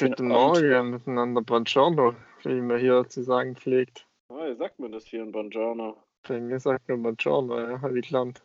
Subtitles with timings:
[0.00, 2.14] Guten Morgen miteinander, Buongiorno,
[2.44, 4.06] wie man hier zu sagen pflegt.
[4.28, 5.96] Ah, wie sagt man das hier in Buongiorno?
[6.28, 8.40] Bei mir sagt man Buongiorno, ja, habe ich gelernt.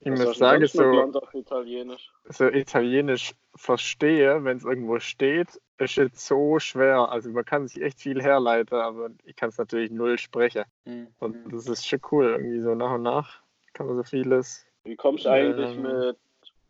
[0.00, 2.12] Ich muss sagen, so, Italienisch.
[2.28, 5.48] so italienisch verstehe, wenn es irgendwo steht,
[5.78, 7.10] ist jetzt so schwer.
[7.10, 10.64] Also man kann sich echt viel herleiten, aber ich kann es natürlich null sprechen.
[10.84, 11.08] Mhm.
[11.20, 13.40] Und das ist schon cool, irgendwie so nach und nach
[13.72, 14.66] kann man so vieles.
[14.84, 15.82] Wie kommst du eigentlich Ähm.
[15.82, 16.18] mit,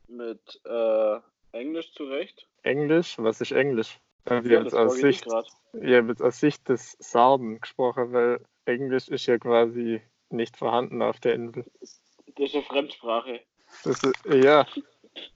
[0.07, 1.19] mit äh,
[1.51, 2.47] Englisch zurecht?
[2.63, 3.99] Englisch, was ist Englisch?
[4.29, 9.09] Also ich habe jetzt aus Sicht habe jetzt aus Sicht des Sarden gesprochen, weil Englisch
[9.09, 11.65] ist ja quasi nicht vorhanden auf der Insel.
[11.81, 13.41] Das ist eine Fremdsprache.
[13.85, 14.67] Ist, ja,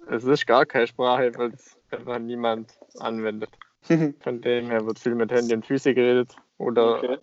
[0.09, 3.51] es ist gar keine Sprache, weil es einfach niemand anwendet.
[4.21, 7.19] Von dem her wird viel mit Handy und Füße geredet oder Okay.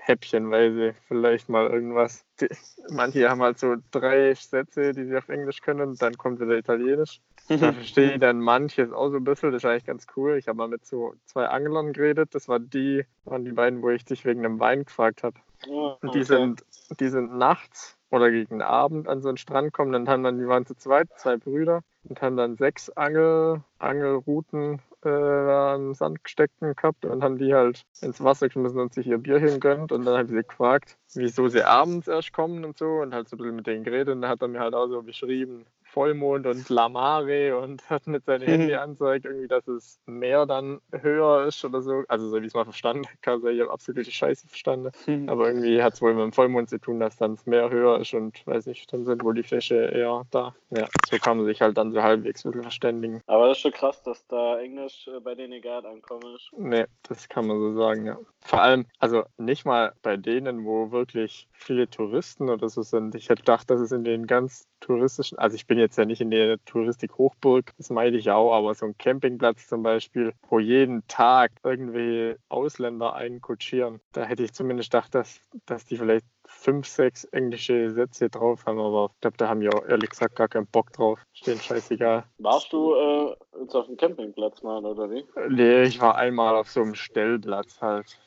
[0.00, 2.24] häppchenweise vielleicht mal irgendwas.
[2.40, 2.48] Die,
[2.90, 7.20] manche haben halt so drei Sätze, die sie auf Englisch können, dann kommt wieder Italienisch.
[7.48, 10.36] Da verstehe ich dann manches auch so ein bisschen, das ist eigentlich ganz cool.
[10.36, 13.90] Ich habe mal mit so zwei Anglern geredet, das waren die, waren die beiden, wo
[13.90, 15.38] ich dich wegen einem Wein gefragt habe.
[15.68, 16.24] Ah, Und die okay.
[16.24, 16.64] sind,
[16.98, 20.46] die sind nachts oder gegen Abend an so einen Strand gekommen, dann haben dann, die
[20.46, 26.54] waren zu zweit, zwei Brüder, und haben dann sechs Angel, Angelrouten äh, am Sand gesteckt
[26.60, 29.92] gehabt und haben die halt ins Wasser geschmissen und sich ihr Bierchen gönnt.
[29.92, 33.28] Und dann habe ich sie gefragt, wieso sie abends erst kommen und so und halt
[33.28, 34.14] so ein bisschen mit denen geredet.
[34.14, 35.66] Und dann hat er mir halt auch so beschrieben,
[35.96, 41.46] Vollmond und Lamare und hat mit seinem Handy anzeigt, irgendwie, dass das Meer dann höher
[41.46, 42.04] ist oder so.
[42.08, 44.90] Also so wie ich es mal verstanden habe, ich habe absolute Scheiße verstanden.
[45.28, 48.00] Aber irgendwie hat es wohl mit dem Vollmond zu tun, dass dann das Meer höher
[48.00, 50.54] ist und weiß nicht, dann sind wohl die Fische eher da.
[50.70, 53.22] Ja, so kann man sich halt dann so halbwegs bisschen verständigen.
[53.26, 56.50] Aber das ist schon krass, dass da Englisch äh, bei denen egal ankommen ist.
[56.56, 58.18] Nee, das kann man so sagen, ja.
[58.40, 63.14] Vor allem, also nicht mal bei denen, wo wirklich viele Touristen oder so sind.
[63.14, 66.20] Ich hätte gedacht, dass es in den ganz touristischen, also ich bin jetzt ja nicht
[66.20, 71.06] in der Touristik-Hochburg, das meine ich auch, aber so ein Campingplatz zum Beispiel, wo jeden
[71.06, 77.24] Tag irgendwelche Ausländer einkutschieren, da hätte ich zumindest gedacht, dass, dass die vielleicht fünf, sechs
[77.24, 80.66] englische Sätze drauf haben, aber ich glaube, da haben die auch ehrlich gesagt gar keinen
[80.66, 81.20] Bock drauf.
[81.32, 82.24] Stehen scheißegal.
[82.38, 85.24] Warst du äh, jetzt auf dem Campingplatz mal, oder wie?
[85.48, 88.18] Nee, ich war einmal auf so einem Stellplatz halt.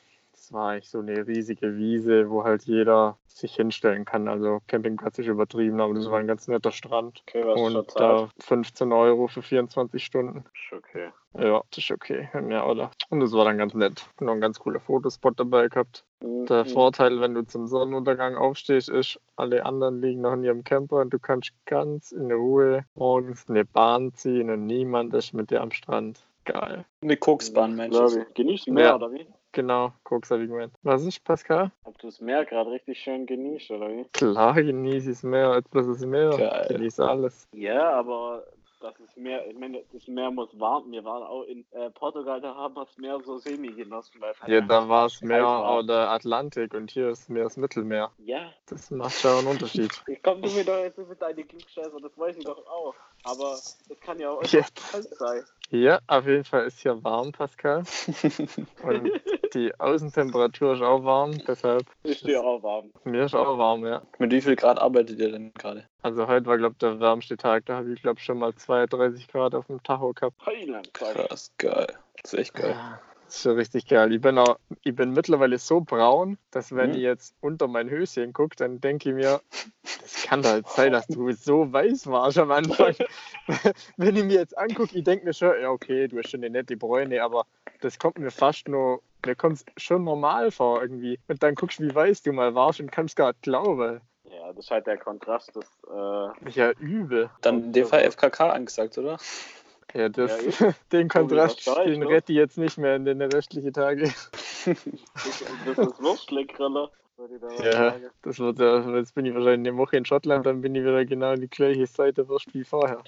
[0.50, 4.26] Das war eigentlich so eine riesige Wiese, wo halt jeder sich hinstellen kann.
[4.26, 7.22] Also Campingplatz ist übertrieben, aber das war ein ganz netter Strand.
[7.28, 10.38] Okay, was Und da 15 Euro für 24 Stunden.
[10.38, 11.10] Ist okay.
[11.38, 12.28] Ja, das ist okay.
[12.48, 12.90] Ja, oder?
[13.10, 14.04] Und das war dann ganz nett.
[14.18, 16.04] Noch ein ganz cooler Fotospot dabei gehabt.
[16.20, 16.68] Der Mhm.
[16.70, 21.10] Vorteil, wenn du zum Sonnenuntergang aufstehst, ist, alle anderen liegen noch in ihrem Camper und
[21.10, 25.70] du kannst ganz in Ruhe morgens eine Bahn ziehen und niemand ist mit dir am
[25.70, 26.26] Strand.
[26.44, 26.84] Geil.
[27.02, 27.96] Eine Koksbahn, Mensch.
[28.34, 28.94] Genießt du Meer, Ja.
[28.96, 29.26] oder wie?
[29.52, 30.72] Genau, Koks habe ich gemeint.
[30.82, 31.72] Was ist, Pascal?
[31.84, 34.04] Ob du das Meer gerade richtig schön genießt, oder wie?
[34.12, 36.30] Klar, genieße ich das Meer, bloß das Meer.
[36.30, 36.66] Geil.
[36.68, 37.48] Genieße alles.
[37.52, 38.44] Ja, aber
[38.80, 40.90] das ist Meer, ich meine, das Meer muss warm.
[40.90, 44.20] Wir waren auch in äh, Portugal, da haben wir das Meer so semi genossen.
[44.20, 45.78] Weil es halt Ja, da war es Meer war.
[45.80, 48.10] oder Atlantik und hier ist Meer das Mittelmeer.
[48.18, 49.90] Ja, Das macht schon einen Unterschied.
[50.08, 52.94] ich komme du mir doch jetzt mit deinen Klugscheißer, das weiß ich doch auch.
[53.24, 53.50] Aber
[53.88, 54.60] das kann ja auch Ja.
[54.60, 55.44] einfach kalt sein.
[55.72, 57.84] Ja, auf jeden Fall ist hier warm, Pascal.
[58.82, 59.10] Und
[59.54, 62.90] die Außentemperatur ist auch warm, deshalb Ist dir auch warm.
[63.04, 64.02] mir ist auch warm, ja.
[64.18, 65.86] Mit wie viel Grad arbeitet ihr denn gerade?
[66.02, 67.66] Also heute war, glaube ich, der wärmste Tag.
[67.66, 70.34] Da habe ich, glaube ich, schon mal 32 Grad auf dem Tacho gehabt.
[70.46, 70.92] Heiland.
[70.94, 71.88] Krass, geil.
[72.22, 72.74] Das ist echt geil.
[73.26, 74.12] Das ist schon richtig geil.
[74.12, 76.96] Ich bin, auch, ich bin mittlerweile so braun, dass wenn Mhm.
[76.96, 79.40] ich jetzt unter mein Höschen gucke, dann denke ich mir,
[79.82, 82.94] das kann doch nicht sein, dass du so weiß warst am Anfang.
[83.96, 86.50] wenn ich mir jetzt angucke, ich denke mir schon, ja okay, du hast schon eine
[86.50, 87.44] nette Bräune, aber
[87.82, 91.18] das kommt mir fast nur, mir kommt es schon normal vor irgendwie.
[91.28, 94.00] Und dann guckst du, wie weiß du mal warst und kannst gar nicht glauben.
[94.40, 97.28] Ja, das ist halt der Kontrast, das, äh, ja übel.
[97.42, 99.18] Dann in dem Fall FKK angesagt, oder?
[99.92, 103.72] Ja, das, Ja, den Kontrast, ist, den rette ich jetzt nicht mehr in den restlichen
[103.72, 104.02] Tagen.
[104.64, 104.74] das,
[105.66, 106.90] das ist Wurstleckriller,
[107.62, 110.82] Ja, das wird ja, jetzt bin ich wahrscheinlich eine Woche in Schottland, dann bin ich
[110.82, 113.02] wieder genau die gleiche Seite wie vorher.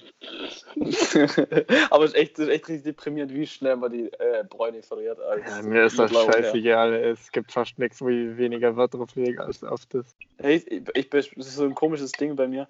[1.89, 4.83] Aber es ist echt, es ist echt richtig deprimierend, wie schnell man die äh, Bräune
[4.83, 5.17] verliert.
[5.19, 6.43] Ja, mir ist das mittlerweile, ja.
[6.43, 6.93] scheißegal.
[6.93, 10.15] Es gibt fast nichts, wo ich weniger Wert drauf lege als auf das.
[10.39, 12.67] Ich, ich, ich, das ist so ein komisches Ding bei mir,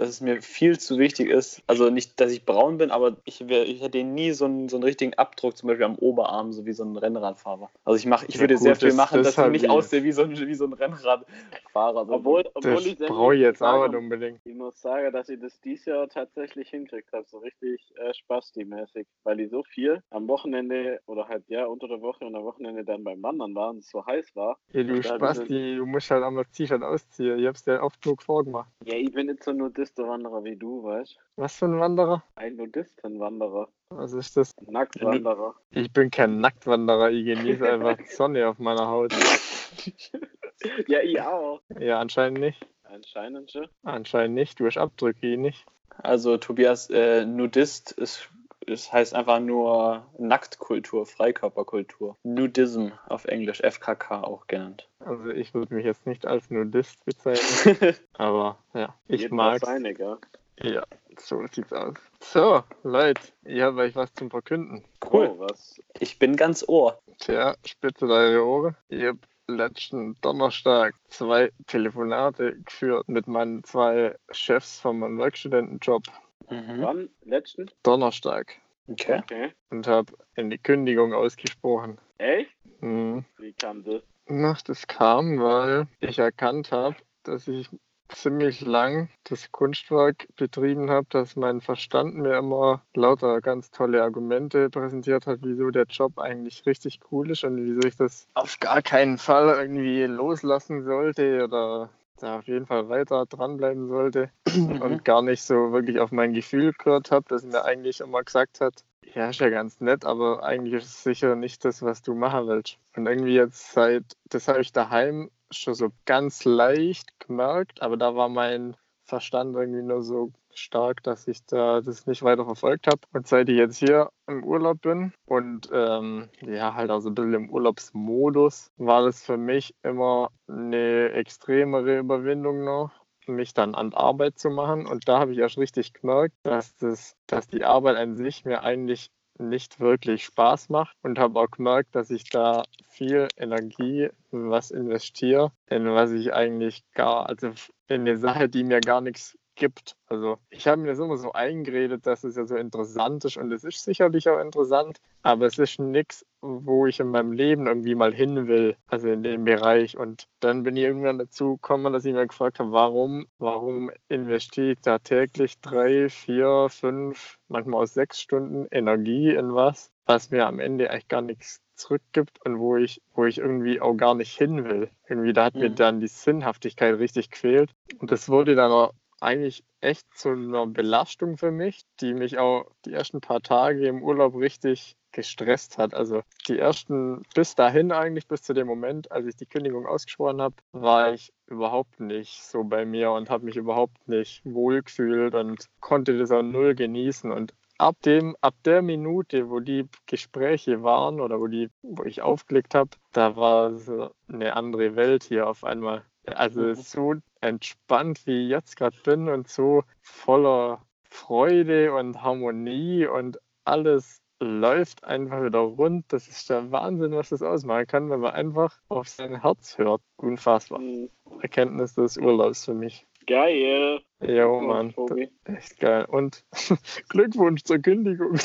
[0.00, 1.62] dass es mir viel zu wichtig ist.
[1.66, 4.76] Also nicht, dass ich braun bin, aber ich, wär, ich hätte nie so einen, so
[4.76, 7.68] einen richtigen Abdruck, zum Beispiel am Oberarm, so wie so ein Rennradfahrer.
[7.84, 9.52] Also ich mache, ich Ja, würde gut, sehr viel das- machen, das dass ich hab
[9.52, 9.70] nicht ich.
[9.70, 12.06] aussehe wie so ein, wie so ein Rennradfahrer.
[12.06, 12.12] So.
[12.14, 14.40] Obwohl, obwohl Das ich brauche ich jetzt nicht unbedingt.
[14.44, 19.06] Ich muss sagen, dass ich das dieses Jahr tatsächlich hinkriegt habe, so richtig äh, Spasti-mäßig,
[19.24, 22.84] weil ich so viel am Wochenende oder halt ja unter der Woche und am Wochenende
[22.84, 24.58] dann beim Wandern war und es so heiß war.
[24.72, 27.38] Ja, du Spasti, du musst halt einmal das T-Shirt ausziehen.
[27.38, 28.70] Ich hab's dir oft genug vorgemacht.
[28.84, 32.22] Ja, ich bin jetzt so nur das Musterwanderer wie du, weißt Was für ein Wanderer?
[32.36, 33.68] Ein Nudistenwanderer.
[33.88, 34.52] Was ist das?
[34.60, 35.56] Nacktwanderer.
[35.70, 39.12] Ich bin kein Nacktwanderer, ich genieße einfach Sonne auf meiner Haut.
[40.86, 41.60] ja, ich auch.
[41.80, 42.64] Ja, anscheinend nicht.
[42.84, 43.66] Anscheinend schon.
[43.82, 44.60] Anscheinend nicht.
[44.60, 45.66] Du hast Abdrücke, ich nicht.
[45.98, 48.30] Also Tobias, äh, Nudist ist,
[48.66, 52.16] ist, heißt einfach nur Nacktkultur, Freikörperkultur.
[52.22, 54.88] Nudism auf Englisch, FKK auch genannt.
[55.00, 60.18] Also ich würde mich jetzt nicht als Nudist bezeichnen, aber ja, ich mag Seine, gell?
[60.62, 60.84] Ja,
[61.18, 61.94] so sieht's aus.
[62.20, 64.84] So, Leute, ich habe euch was zum Verkünden.
[65.10, 65.30] Cool.
[65.34, 65.80] Oh, was?
[65.98, 66.98] Ich bin ganz Ohr.
[67.18, 68.76] Tja, spitze eure Ohren.
[68.88, 76.04] Ich habe letzten Donnerstag zwei Telefonate geführt mit meinen zwei Chefs von meinem Werkstudentenjob.
[76.50, 76.82] Mhm.
[76.82, 77.08] Wann?
[77.22, 77.70] Letzten?
[77.82, 78.56] Donnerstag.
[78.88, 79.20] Okay.
[79.20, 79.52] Okay.
[79.70, 81.98] Und habe eine Kündigung ausgesprochen.
[82.18, 82.50] Echt?
[82.80, 83.24] Mhm.
[83.38, 84.02] Wie kam das?
[84.26, 87.68] Na, das kam, weil ich erkannt habe, dass ich
[88.08, 94.70] ziemlich lang das Kunstwerk betrieben habe, dass mein Verstand mir immer lauter ganz tolle Argumente
[94.70, 98.82] präsentiert hat, wieso der Job eigentlich richtig cool ist und wieso ich das auf gar
[98.82, 101.90] keinen Fall irgendwie loslassen sollte oder
[102.22, 104.82] da auf jeden Fall weiter dranbleiben sollte Mhm.
[104.82, 108.60] und gar nicht so wirklich auf mein Gefühl gehört habe, das mir eigentlich immer gesagt
[108.60, 108.84] hat,
[109.14, 112.46] ja, ist ja ganz nett, aber eigentlich ist es sicher nicht das, was du machen
[112.46, 112.78] willst.
[112.96, 118.14] Und irgendwie jetzt seit, das habe ich daheim schon so ganz leicht gemerkt, aber da
[118.14, 123.00] war mein Verstand irgendwie nur so stark, dass ich da das nicht weiter verfolgt habe.
[123.12, 127.14] Und seit ich jetzt hier im Urlaub bin und ähm, ja, halt auch so ein
[127.14, 132.90] bisschen im Urlaubsmodus, war das für mich immer eine extremere Überwindung noch
[133.26, 134.86] mich dann an Arbeit zu machen.
[134.86, 138.62] Und da habe ich erst richtig gemerkt, dass, das, dass die Arbeit an sich mir
[138.62, 144.70] eigentlich nicht wirklich Spaß macht und habe auch gemerkt, dass ich da viel Energie was
[144.70, 147.48] investiere, in was ich eigentlich gar, also
[147.88, 149.94] in eine Sache, die mir gar nichts gibt.
[150.08, 153.52] Also ich habe mir das immer so eingeredet, dass es ja so interessant ist und
[153.52, 157.94] es ist sicherlich auch interessant, aber es ist nichts, wo ich in meinem Leben irgendwie
[157.94, 159.96] mal hin will, also in dem Bereich.
[159.96, 164.72] Und dann bin ich irgendwann dazu gekommen, dass ich mir gefragt habe, warum, warum investiere
[164.72, 170.46] ich da täglich drei, vier, fünf, manchmal auch sechs Stunden Energie in was, was mir
[170.46, 174.36] am Ende eigentlich gar nichts zurückgibt und wo ich, wo ich irgendwie auch gar nicht
[174.36, 174.90] hin will.
[175.08, 175.76] Irgendwie, da hat mir Mhm.
[175.76, 177.70] dann die Sinnhaftigkeit richtig gefehlt.
[177.98, 182.66] Und das wurde dann auch eigentlich echt zu einer Belastung für mich, die mich auch
[182.84, 185.94] die ersten paar Tage im Urlaub richtig gestresst hat.
[185.94, 190.40] Also die ersten, bis dahin eigentlich, bis zu dem Moment, als ich die Kündigung ausgesprochen
[190.40, 195.66] habe, war ich überhaupt nicht so bei mir und habe mich überhaupt nicht wohlgefühlt und
[195.80, 197.32] konnte das auch null genießen.
[197.32, 202.22] Und ab dem, ab der Minute, wo die Gespräche waren oder wo die, wo ich
[202.22, 206.04] aufgelegt habe, da war so eine andere Welt hier auf einmal.
[206.26, 206.74] Also Mhm.
[206.74, 214.20] so entspannt, wie ich jetzt gerade bin und so voller Freude und Harmonie und alles
[214.40, 216.06] läuft einfach wieder rund.
[216.08, 220.02] Das ist der Wahnsinn, was das ausmachen kann, wenn man einfach auf sein Herz hört.
[220.16, 220.78] Unfassbar.
[220.78, 221.10] Hm,
[221.40, 223.06] Erkenntnis des Urlaubs für mich.
[223.26, 224.00] Geil.
[224.20, 225.28] Jo, Glückwunsch, Mann.
[225.44, 226.06] Echt geil.
[226.06, 226.44] Und
[227.10, 228.38] Glückwunsch zur Kündigung.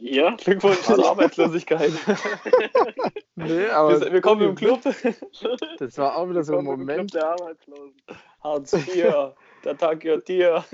[0.00, 0.36] Ja.
[0.36, 1.92] Glückwunsch zur Arbeitslosigkeit.
[3.40, 4.80] Nee, aber Wir, wir kommen im Club.
[4.82, 7.14] das war auch wieder so ein Willkommen im Club Moment.
[7.14, 7.94] der Arbeitslosen.
[8.42, 9.34] Hartz IV.
[9.64, 10.64] Der Tag gehört dir.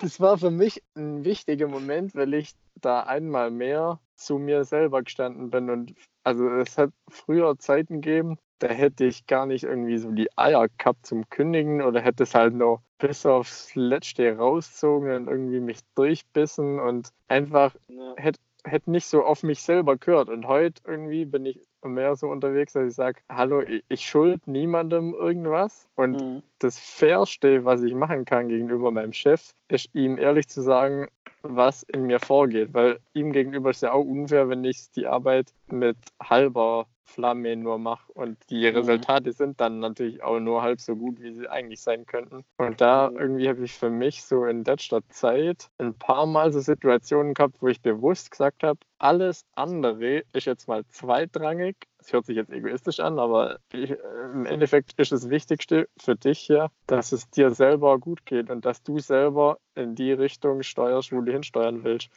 [0.00, 5.02] Das war für mich ein wichtiger Moment, weil ich da einmal mehr zu mir selber
[5.02, 5.70] gestanden bin.
[5.70, 5.94] Und
[6.24, 10.68] also es hat früher Zeiten gegeben, da hätte ich gar nicht irgendwie so die Eier
[10.78, 15.80] gehabt zum Kündigen oder hätte es halt noch bis aufs Letzte rauszogen und irgendwie mich
[15.94, 18.14] durchbissen und einfach Ja.
[18.16, 20.28] hätte hätte nicht so auf mich selber gehört.
[20.28, 25.12] Und heute irgendwie bin ich mehr so unterwegs, dass ich sage, hallo, ich, schuld niemandem
[25.14, 25.86] irgendwas.
[25.96, 26.42] Und Mhm.
[26.60, 31.08] das Fairste, was ich machen kann gegenüber meinem Chef, ist ihm ehrlich zu sagen,
[31.42, 32.72] was in mir vorgeht.
[32.72, 37.78] Weil ihm gegenüber ist ja auch unfair, wenn ich die Arbeit mit halber Flamme nur
[37.78, 38.10] mache.
[38.12, 38.76] Und die Mhm.
[38.78, 42.44] Resultate sind dann natürlich auch nur halb so gut, wie sie eigentlich sein könnten.
[42.56, 43.18] Und da Mhm.
[43.18, 47.60] irgendwie habe ich für mich so in letzter Zeit ein paar Mal so Situationen gehabt,
[47.60, 51.76] wo ich bewusst gesagt habe, alles andere ist jetzt mal zweitrangig.
[51.98, 53.94] Es hört sich jetzt egoistisch an, aber ich,
[54.32, 58.64] im Endeffekt ist das Wichtigste für dich ja, dass es dir selber gut geht und
[58.64, 62.08] dass du selber in die Richtung steuerst, wo du hinsteuern willst.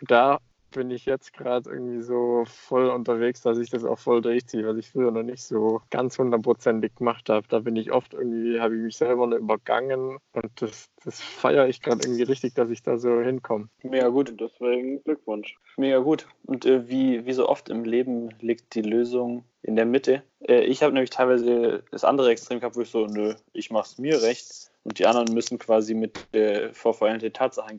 [0.00, 0.38] Und da
[0.70, 4.76] bin ich jetzt gerade irgendwie so voll unterwegs, dass ich das auch voll durchziehe, was
[4.76, 7.46] ich früher noch nicht so ganz hundertprozentig gemacht habe.
[7.48, 11.68] Da bin ich oft irgendwie, habe ich mich selber noch übergangen und das, das feiere
[11.68, 13.68] ich gerade irgendwie richtig, dass ich da so hinkomme.
[13.82, 14.34] Mega gut.
[14.38, 15.56] Deswegen Glückwunsch.
[15.76, 16.26] Mega gut.
[16.44, 20.22] Und äh, wie, wie so oft im Leben liegt die Lösung in der Mitte.
[20.46, 23.86] Äh, ich habe nämlich teilweise das andere Extrem gehabt, wo ich so, nö, ich mache
[23.86, 24.70] es mir recht.
[24.82, 27.78] Und die anderen müssen quasi mit äh, vor veränderte Tatsachen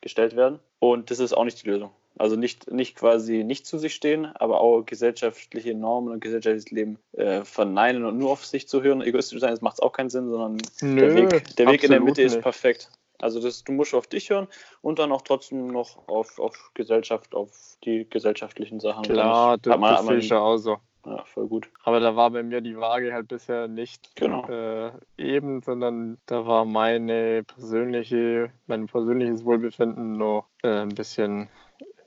[0.00, 0.60] gestellt werden.
[0.78, 1.90] Und das ist auch nicht die Lösung.
[2.18, 6.98] Also nicht, nicht quasi nicht zu sich stehen, aber auch gesellschaftliche Normen und gesellschaftliches Leben
[7.12, 9.02] äh, verneinen und nur auf sich zu hören.
[9.02, 12.00] Egoistisch sein, das macht auch keinen Sinn, sondern Nö, der Weg, der Weg in der
[12.00, 12.90] Mitte absolut ist perfekt.
[13.18, 14.46] Also das, du musst auf dich hören
[14.82, 17.50] und dann auch trotzdem noch auf, auf Gesellschaft, auf
[17.84, 19.04] die gesellschaftlichen Sachen.
[19.04, 20.76] Klar, das, man- sehe ich ja auch so.
[21.06, 21.70] Ja, voll gut.
[21.84, 24.44] Aber da war bei mir die Waage halt bisher nicht Genau.
[24.48, 31.48] äh, eben, sondern da war meine persönliche, mein persönliches Wohlbefinden noch äh, ein bisschen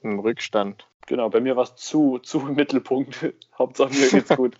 [0.01, 0.87] im Rückstand.
[1.07, 3.33] Genau, bei mir war es zu, zu im Mittelpunkt.
[3.57, 4.55] Hauptsache mir geht's gut.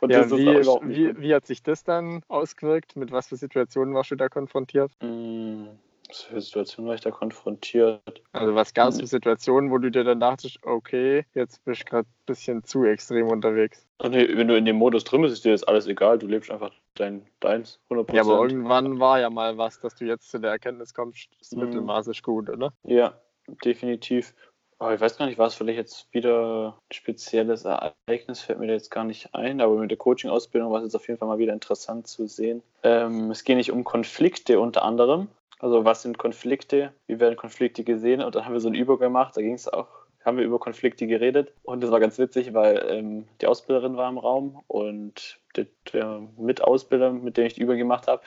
[0.00, 1.20] Und ja, das ist wie, wie, gut.
[1.20, 2.96] wie hat sich das dann ausgewirkt?
[2.96, 4.90] Mit was für Situationen warst du da konfrontiert?
[5.00, 5.66] Mm,
[6.08, 8.02] Was für Situation war ich da konfrontiert?
[8.32, 9.02] Also was gab es Hm.
[9.02, 12.84] für Situationen, wo du dir dann dachtest, okay, jetzt bist du gerade ein bisschen zu
[12.84, 13.86] extrem unterwegs.
[14.02, 16.18] Nee, wenn du in dem Modus drin bist, ist dir das alles egal.
[16.18, 18.12] Du lebst einfach dein, deins, 100%.
[18.12, 21.52] Ja, aber irgendwann war ja mal was, dass du jetzt zu der Erkenntnis kommst, das.
[21.52, 22.72] Mittelmaß ist gut, oder?
[22.82, 23.20] Ja,
[23.64, 24.34] definitiv.
[24.82, 28.66] Aber ich weiß gar nicht, war es vielleicht jetzt wieder ein spezielles Ereignis, fällt mir
[28.66, 31.38] jetzt gar nicht ein, aber mit der Coaching-Ausbildung war es jetzt auf jeden Fall mal
[31.38, 32.64] wieder interessant zu sehen.
[32.82, 35.28] Ähm, es geht nicht um Konflikte unter anderem.
[35.60, 36.92] Also was sind Konflikte?
[37.06, 38.22] Wie werden Konflikte gesehen?
[38.22, 39.86] Und dann haben wir so eine Übung gemacht, da ging es auch,
[40.24, 41.52] haben wir über Konflikte geredet.
[41.62, 46.26] Und das war ganz witzig, weil ähm, die Ausbilderin war im Raum und der, der
[46.36, 48.22] Mitausbilder, mit dem ich die Übung gemacht habe.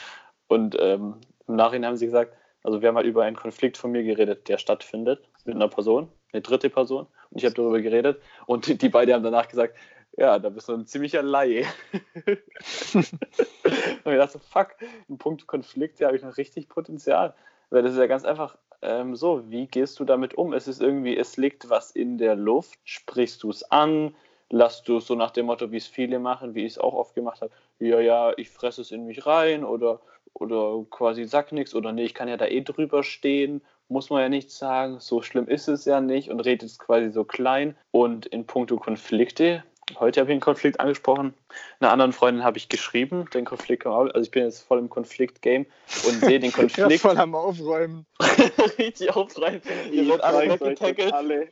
[0.48, 1.16] Und ähm,
[1.50, 2.34] im Nachhinein haben sie gesagt,
[2.64, 6.08] also wir haben halt über einen Konflikt von mir geredet, der stattfindet mit einer Person,
[6.36, 7.08] eine dritte Person.
[7.32, 9.76] Und ich habe darüber geredet und die, die beiden haben danach gesagt,
[10.18, 11.66] ja, da bist du ein ziemlicher Laie.
[12.94, 14.76] und ich dachte, fuck,
[15.10, 17.34] in puncto Konflikt habe ich noch richtig Potenzial.
[17.70, 20.54] Weil das ist ja ganz einfach ähm, so, wie gehst du damit um?
[20.54, 24.16] Es ist irgendwie, es liegt was in der Luft, sprichst du es an,
[24.50, 26.94] lass du es so nach dem Motto, wie es viele machen, wie ich es auch
[26.94, 30.00] oft gemacht habe, ja, ja, ich fresse es in mich rein oder,
[30.34, 34.22] oder quasi sag nichts oder nee, ich kann ja da eh drüber stehen, muss man
[34.22, 37.76] ja nichts sagen, so schlimm ist es ja nicht und redet es quasi so klein.
[37.92, 39.64] Und in puncto Konflikte,
[40.00, 41.34] heute habe ich einen Konflikt angesprochen,
[41.80, 45.66] einer anderen Freundin habe ich geschrieben, den Konflikt, also ich bin jetzt voll im Konflikt-Game
[46.08, 48.06] und sehe den Ja, Konflikt voll am Aufräumen.
[48.80, 49.62] richtig aufrein.
[49.92, 51.14] Ihr werdet alle weggetackelt.
[51.14, 51.50] alle.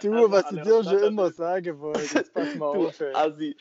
[0.00, 2.00] Du, was ich dir schon immer sagen wollte.
[2.14, 3.14] Jetzt pass mal Du auf, ey.
[3.14, 3.56] Assi.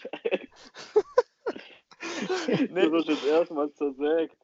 [2.69, 4.37] nee, Du wirst jetzt erstmal zersägt.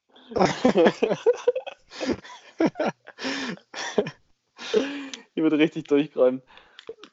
[5.35, 6.41] Die wird richtig durchgreifen.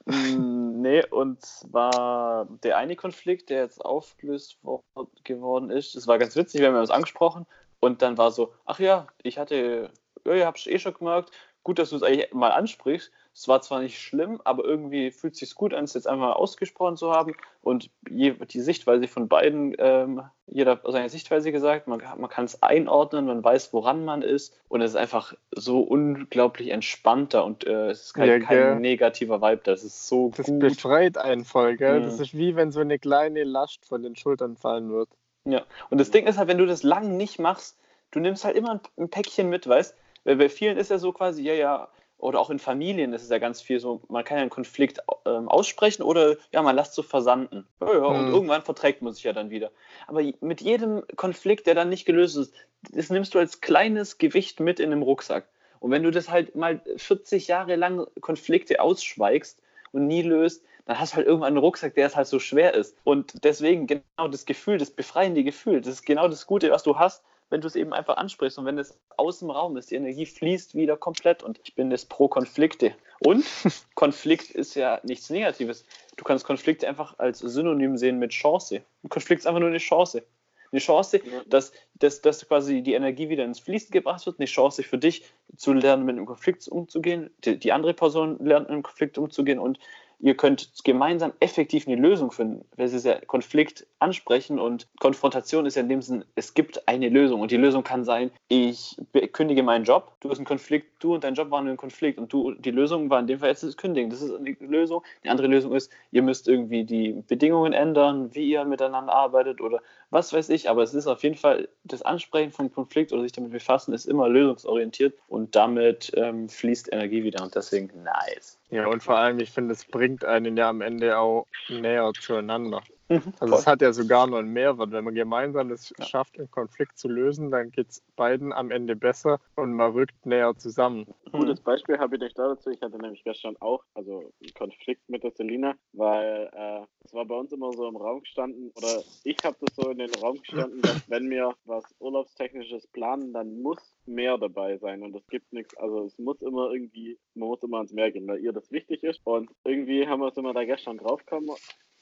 [0.06, 4.82] Mm, nee, und zwar der eine Konflikt, der jetzt aufgelöst wo-
[5.24, 7.46] geworden ist, das war ganz witzig, wir haben uns angesprochen
[7.80, 9.90] und dann war so, ach ja, ich hatte,
[10.26, 11.30] ja, ja, hab's eh schon gemerkt,
[11.64, 13.10] gut, dass du es eigentlich mal ansprichst.
[13.34, 16.26] Es war zwar nicht schlimm, aber irgendwie fühlt es sich gut an, es jetzt einfach
[16.28, 21.50] mal ausgesprochen zu haben und je, die Sichtweise von beiden, ähm, jeder hat seine Sichtweise
[21.50, 25.34] gesagt, man, man kann es einordnen, man weiß, woran man ist und es ist einfach
[25.50, 30.30] so unglaublich entspannter und äh, es ist kein, Ja, kein negativer Vibe, das ist so
[30.36, 30.60] Das gut.
[30.60, 32.02] befreit einen voll, gell?
[32.02, 32.22] Das Mhm.
[32.22, 35.08] ist wie wenn so eine kleine Last von den Schultern fallen wird.
[35.44, 37.78] Ja, und das Ding ist halt, wenn du das lang nicht machst,
[38.12, 41.12] du nimmst halt immer ein, ein Päckchen mit, weißt Weil bei vielen ist ja so
[41.12, 41.88] quasi, ja, ja,
[42.18, 45.00] oder auch in Familien ist es ja ganz viel so, man kann ja einen Konflikt
[45.26, 47.66] ähm, aussprechen oder ja, man lässt so versanden.
[47.80, 48.34] Ja, ja, und Hm.
[48.34, 49.70] irgendwann verträgt man sich ja dann wieder.
[50.06, 52.54] Aber mit jedem Konflikt, der dann nicht gelöst ist,
[52.92, 55.48] das nimmst du als kleines Gewicht mit in einem Rucksack.
[55.80, 59.60] Und wenn du das halt mal 40 Jahre lang Konflikte ausschweigst
[59.92, 62.74] und nie löst, dann hast du halt irgendwann einen Rucksack, der es halt so schwer
[62.74, 62.96] ist.
[63.04, 66.98] Und deswegen genau das Gefühl, das befreiende Gefühl, das ist genau das Gute, was du
[66.98, 67.22] hast,
[67.54, 70.26] wenn du es eben einfach ansprichst und wenn es aus dem Raum ist, die Energie
[70.26, 72.96] fließt wieder komplett und ich bin das pro Konflikte.
[73.20, 73.44] Und
[73.94, 75.84] Konflikt ist ja nichts Negatives.
[76.16, 78.82] Du kannst Konflikte einfach als Synonym sehen mit Chance.
[79.04, 80.24] Ein Konflikt ist einfach nur eine Chance.
[80.72, 84.82] Eine Chance, dass, dass, dass quasi die Energie wieder ins Fließen gebracht wird, eine Chance
[84.82, 85.24] für dich
[85.56, 89.60] zu lernen, mit einem Konflikt umzugehen, die, die andere Person lernt, mit einem Konflikt umzugehen
[89.60, 89.78] und
[90.24, 92.64] ihr könnt gemeinsam effektiv eine Lösung finden.
[92.78, 97.10] Es ist ja Konflikt ansprechen und Konfrontation ist ja in dem Sinn, es gibt eine
[97.10, 98.96] Lösung und die Lösung kann sein, ich
[99.32, 102.32] kündige meinen Job, du hast einen Konflikt, du und dein Job waren ein Konflikt und
[102.32, 104.08] du, die Lösung war in dem Fall jetzt das Kündigen.
[104.08, 105.02] Das ist eine Lösung.
[105.24, 109.82] Die andere Lösung ist, ihr müsst irgendwie die Bedingungen ändern, wie ihr miteinander arbeitet oder
[110.08, 113.32] was weiß ich, aber es ist auf jeden Fall das Ansprechen von Konflikt oder sich
[113.32, 118.58] damit befassen, ist immer lösungsorientiert und damit ähm, fließt Energie wieder und deswegen nice.
[118.74, 122.82] Ja, und vor allem, ich finde, es bringt einen ja am Ende auch näher zueinander.
[123.08, 124.90] Mhm, Also es hat ja sogar noch einen Mehrwert.
[124.90, 126.04] Wenn man gemeinsam es Ja.
[126.04, 130.26] schafft, einen Konflikt zu lösen, dann geht es beiden am Ende besser und man rückt
[130.26, 131.06] näher zusammen.
[131.30, 132.70] Gutes Beispiel habe ich euch da dazu.
[132.70, 137.26] Ich hatte nämlich gestern auch also einen Konflikt mit der Selina, weil äh, es war
[137.26, 140.40] bei uns immer so im Raum gestanden, oder ich habe das so in den Raum
[140.40, 145.52] gestanden, dass wenn wir was Urlaubstechnisches planen, dann muss mehr dabei sein und es gibt
[145.52, 148.70] nichts, also es muss immer irgendwie, man muss immer ans Meer gehen, weil ihr das
[148.70, 151.50] wichtig ist und irgendwie haben wir es immer da gestern draufgekommen,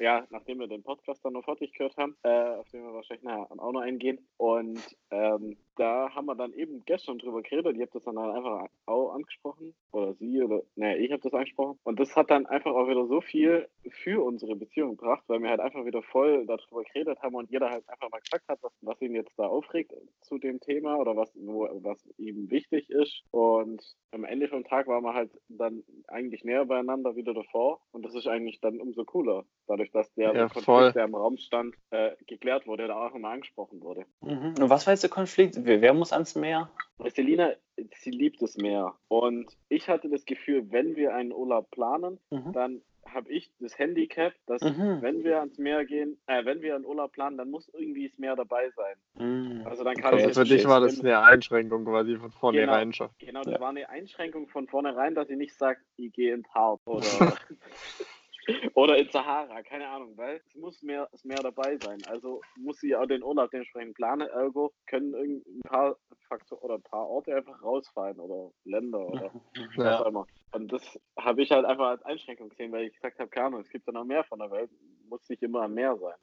[0.02, 3.22] ja, nachdem wir den Podcast dann noch fertig gehört haben, äh, auf den wir wahrscheinlich
[3.22, 4.18] nachher auch noch eingehen.
[4.36, 4.80] Und
[5.10, 7.76] ähm, da haben wir dann eben gestern drüber geredet.
[7.76, 9.74] Ich habe das dann halt einfach auch angesprochen.
[9.92, 11.78] Oder sie oder, naja, ich habe das angesprochen.
[11.84, 15.50] Und das hat dann einfach auch wieder so viel für unsere Beziehung gebracht, weil wir
[15.50, 18.72] halt einfach wieder voll darüber geredet haben und jeder halt einfach mal gesagt hat, was,
[18.80, 23.22] was ihn jetzt da aufregt zu dem Thema oder was, wo, was ihm wichtig ist.
[23.30, 27.80] Und am Ende vom Tag waren wir halt dann eigentlich näher beieinander wieder davor.
[27.92, 30.92] Und das ist eigentlich dann umso cooler, dadurch, dass der Ja, Konflikt, voll.
[30.92, 34.04] der im Raum stand, äh, geklärt wurde, der auch immer angesprochen wurde.
[34.20, 34.54] Mhm.
[34.60, 35.61] Und was war jetzt der Konflikt?
[35.64, 36.70] Wer, muss ans Meer?
[37.06, 37.52] Selina,
[37.96, 38.94] sie liebt es Meer.
[39.08, 42.52] Und ich hatte das Gefühl, wenn wir einen Urlaub planen, Mhm.
[42.52, 44.98] dann habe ich das Handicap, dass Mhm.
[45.02, 48.18] wenn wir ans Meer gehen, äh, wenn wir einen Urlaub planen, dann muss irgendwie das
[48.18, 48.94] Meer dabei sein.
[49.14, 49.66] Mhm.
[49.66, 50.22] Also dann kann Okay.
[50.22, 53.08] ich Also für dich war das eine Einschränkung quasi von vornherein schon.
[53.18, 53.60] Genau, das Ja.
[53.60, 57.02] war eine Einschränkung von vornherein, dass ich nicht sage, ich gehe ins Harz oder,
[58.74, 62.04] oder in Sahara, keine Ahnung, weil es muss mehr, es mehr dabei sein.
[62.04, 65.96] Also muss sie auch den Urlaub dementsprechend planen, ergo können ein paar
[66.28, 69.32] Faktoren oder ein paar Orte einfach rausfallen oder Länder oder
[69.84, 70.00] was Ja.
[70.00, 70.26] auch immer.
[70.52, 73.60] Und das habe ich halt einfach als Einschränkung gesehen, weil ich gesagt habe, keine Ahnung,
[73.62, 74.70] es gibt ja noch mehr von der Welt,
[75.08, 76.14] muss nicht immer am Meer sein.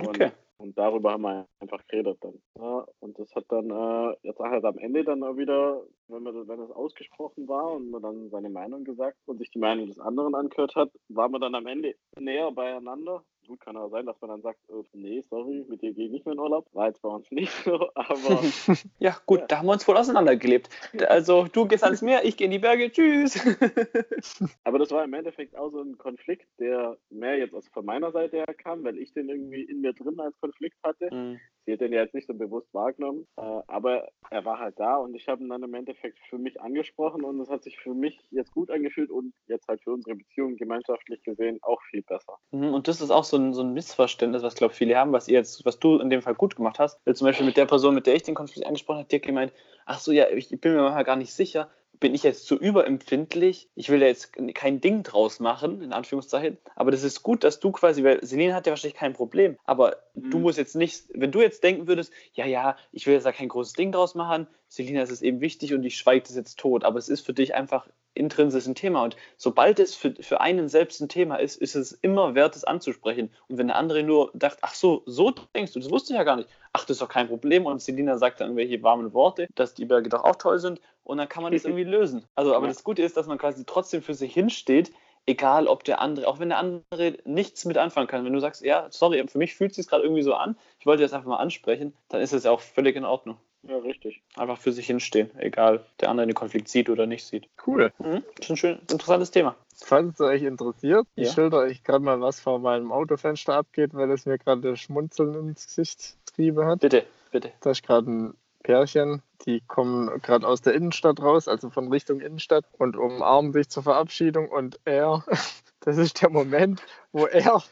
[0.00, 0.32] Und, Okay.
[0.58, 2.40] und darüber haben wir einfach geredet dann.
[2.58, 6.34] Ja, und das hat dann äh, jetzt halt am Ende dann auch wieder, wenn man
[6.34, 9.86] das, wenn es ausgesprochen war und man dann seine Meinung gesagt und sich die Meinung
[9.86, 13.22] des anderen angehört hat, war man dann am Ende näher beieinander.
[13.48, 16.12] Gut, kann auch sein, dass man dann sagt, äh, nee, sorry, mit dir gehe ich
[16.12, 16.68] nicht mehr in Urlaub.
[16.74, 18.42] War jetzt bei uns nicht so, aber
[18.98, 19.46] Ja, gut, Ja.
[19.46, 20.68] da haben wir uns wohl auseinandergelebt.
[21.08, 23.38] Also, du gehst ans Meer, ich gehe in die Berge, tschüss.
[24.64, 28.12] Aber das war im Endeffekt auch so ein Konflikt, der mehr jetzt aus von meiner
[28.12, 31.08] Seite her kam, weil ich den irgendwie in mir drin als Konflikt hatte.
[31.10, 31.40] Mhm.
[31.72, 35.14] Hat den ja jetzt nicht so bewusst wahrgenommen, äh, aber er war halt da und
[35.14, 38.18] ich habe ihn dann im Endeffekt für mich angesprochen und es hat sich für mich
[38.30, 42.38] jetzt gut angefühlt und jetzt halt für unsere Beziehung gemeinschaftlich gesehen auch viel besser.
[42.52, 45.28] Mhm, Und das ist auch so ein, so ein Missverständnis, was glaube viele haben, was
[45.28, 47.00] ihr jetzt, was du in dem Fall gut gemacht hast.
[47.04, 49.22] Weil zum Beispiel mit der Person, mit der ich den Konflikt angesprochen habe, die hat
[49.22, 49.52] gemeint,
[49.86, 53.68] ach so, ja, ich bin mir manchmal gar nicht sicher, bin ich jetzt zu überempfindlich?
[53.74, 56.58] Ich will da jetzt kein Ding draus machen, in Anführungszeichen.
[56.76, 59.56] Aber das ist gut, dass du quasi, weil Selene hat ja wahrscheinlich kein Problem.
[59.64, 60.42] Aber du Mhm.
[60.42, 63.48] musst jetzt nicht, wenn du jetzt denken würdest, ja, ja, ich will jetzt da kein
[63.48, 66.84] großes Ding draus machen, Selina, es ist eben wichtig und ich schweige das jetzt tot.
[66.84, 69.02] Aber es ist für dich einfach intrinsisch ein Thema.
[69.04, 72.64] Und sobald es für, für einen selbst ein Thema ist, ist es immer wert, es
[72.64, 73.30] anzusprechen.
[73.48, 76.24] Und wenn der andere nur dacht, ach so, so denkst du, das wusste ich ja
[76.24, 76.48] gar nicht.
[76.72, 77.64] Ach, das ist doch kein Problem.
[77.66, 80.80] Und Selina sagt dann irgendwelche warmen Worte, dass die Berge doch auch toll sind.
[81.08, 82.26] Und dann kann man das irgendwie lösen.
[82.34, 82.72] Also, aber Ja.
[82.72, 84.92] das Gute ist, dass man quasi trotzdem für sich hinsteht,
[85.24, 88.26] egal ob der andere, auch wenn der andere nichts mit anfangen kann.
[88.26, 90.84] Wenn du sagst, ja, sorry, für mich fühlt es sich gerade irgendwie so an, ich
[90.84, 93.38] wollte das einfach mal ansprechen, dann ist es ja auch völlig in Ordnung.
[93.62, 94.22] Ja, richtig.
[94.36, 97.48] Einfach für sich hinstehen, egal ob der andere den Konflikt sieht oder nicht sieht.
[97.66, 97.90] Cool.
[97.98, 98.22] Mhm.
[98.36, 99.56] Das ist ein schön interessantes Thema.
[99.76, 101.32] Falls es euch interessiert, ich Ja.
[101.32, 105.66] schilder euch gerade mal, was vor meinem Autofenster abgeht, weil es mir gerade Schmunzeln ins
[105.68, 106.80] Gesicht getrieben hat.
[106.80, 107.50] Bitte, bitte.
[107.62, 108.34] Da ist gerade ein
[108.68, 113.70] Pärchen, die kommen gerade aus der Innenstadt raus, also von Richtung Innenstadt und umarmen sich
[113.70, 115.24] zur Verabschiedung und er,
[115.80, 117.62] das ist der Moment, wo er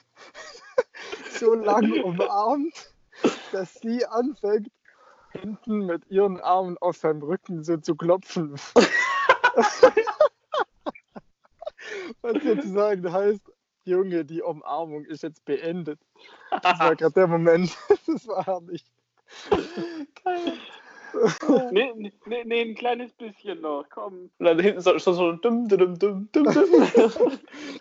[1.38, 2.94] so lange umarmt,
[3.52, 4.72] dass sie anfängt,
[5.32, 8.54] hinten mit ihren Armen auf seinem Rücken so zu klopfen.
[12.22, 13.42] Was sozusagen heißt,
[13.84, 16.00] Junge, die Umarmung ist jetzt beendet.
[16.62, 17.76] Das war gerade der Moment.
[18.06, 18.82] Das war herrlich.
[21.70, 24.30] Nee, nee, nee, nee, ein kleines bisschen noch, komm.
[24.38, 26.44] Und dann hinten so, so, so dumm, dumm, dumm, dumm, dumm.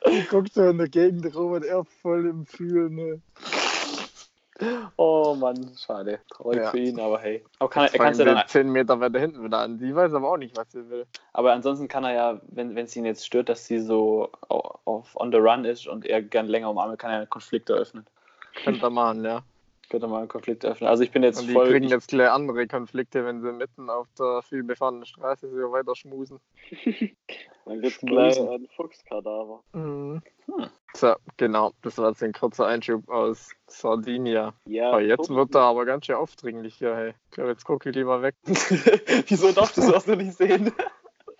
[0.08, 2.96] Die guckt so in der Gegend rum und er voll im Fühlen.
[2.96, 3.22] Ne?
[4.96, 6.20] Oh Mann, schade.
[6.32, 6.72] Traurig Ja.
[6.72, 7.44] für ihn, aber hey.
[7.60, 9.78] Aber, kann, er Jetzt kann fangen ja dann, zehn Meter weiter hinten wieder an.
[9.78, 11.06] Sie weiß aber auch nicht, was sie will.
[11.34, 15.16] aber ansonsten kann er ja, wenn es ihn jetzt stört, dass sie so au- auf
[15.20, 18.06] on the run ist und er gern länger umarmt, kann er einen Konflikt eröffnen.
[18.64, 19.42] Könnt ihr machen, ja.
[19.90, 20.90] Könnte mal einen Konflikt eröffnen.
[20.90, 21.70] Also ich bin jetzt Und die voll.
[21.70, 25.72] kriegen ich, jetzt gleich andere Konflikte, wenn sie mitten auf der viel befahrenen Straße so
[25.72, 26.40] weiter schmusen.
[27.66, 29.64] Dann gibt's gleich ein Fuchskadaver.
[29.74, 30.22] Mhm.
[30.46, 30.68] Hm.
[30.94, 31.72] So, genau.
[31.82, 34.54] Das war jetzt ein kurzer Einschub aus Sardinia.
[34.66, 37.14] Ja, Aber jetzt guck- wird er aber ganz schön aufdringlich hier, hey.
[37.26, 38.36] Ich glaube, jetzt gucke ich lieber weg.
[39.28, 40.72] Wieso darfst du sowas noch nicht sehen?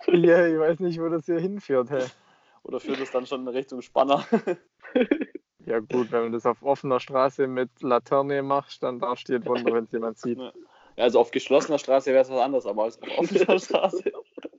[0.08, 2.04] ja, ich weiß nicht, wo das hier hinführt, hey.
[2.64, 4.24] Oder führt es dann schon in Richtung Spanner?
[5.66, 9.44] Ja gut, wenn du das auf offener Straße mit Laterne machst, dann darfst du dir
[9.46, 10.38] wundern, wenn es jemand sieht.
[10.38, 10.52] Ja.
[10.96, 14.12] Also auf geschlossener Straße wäre es was anderes, aber als auf offener Straße.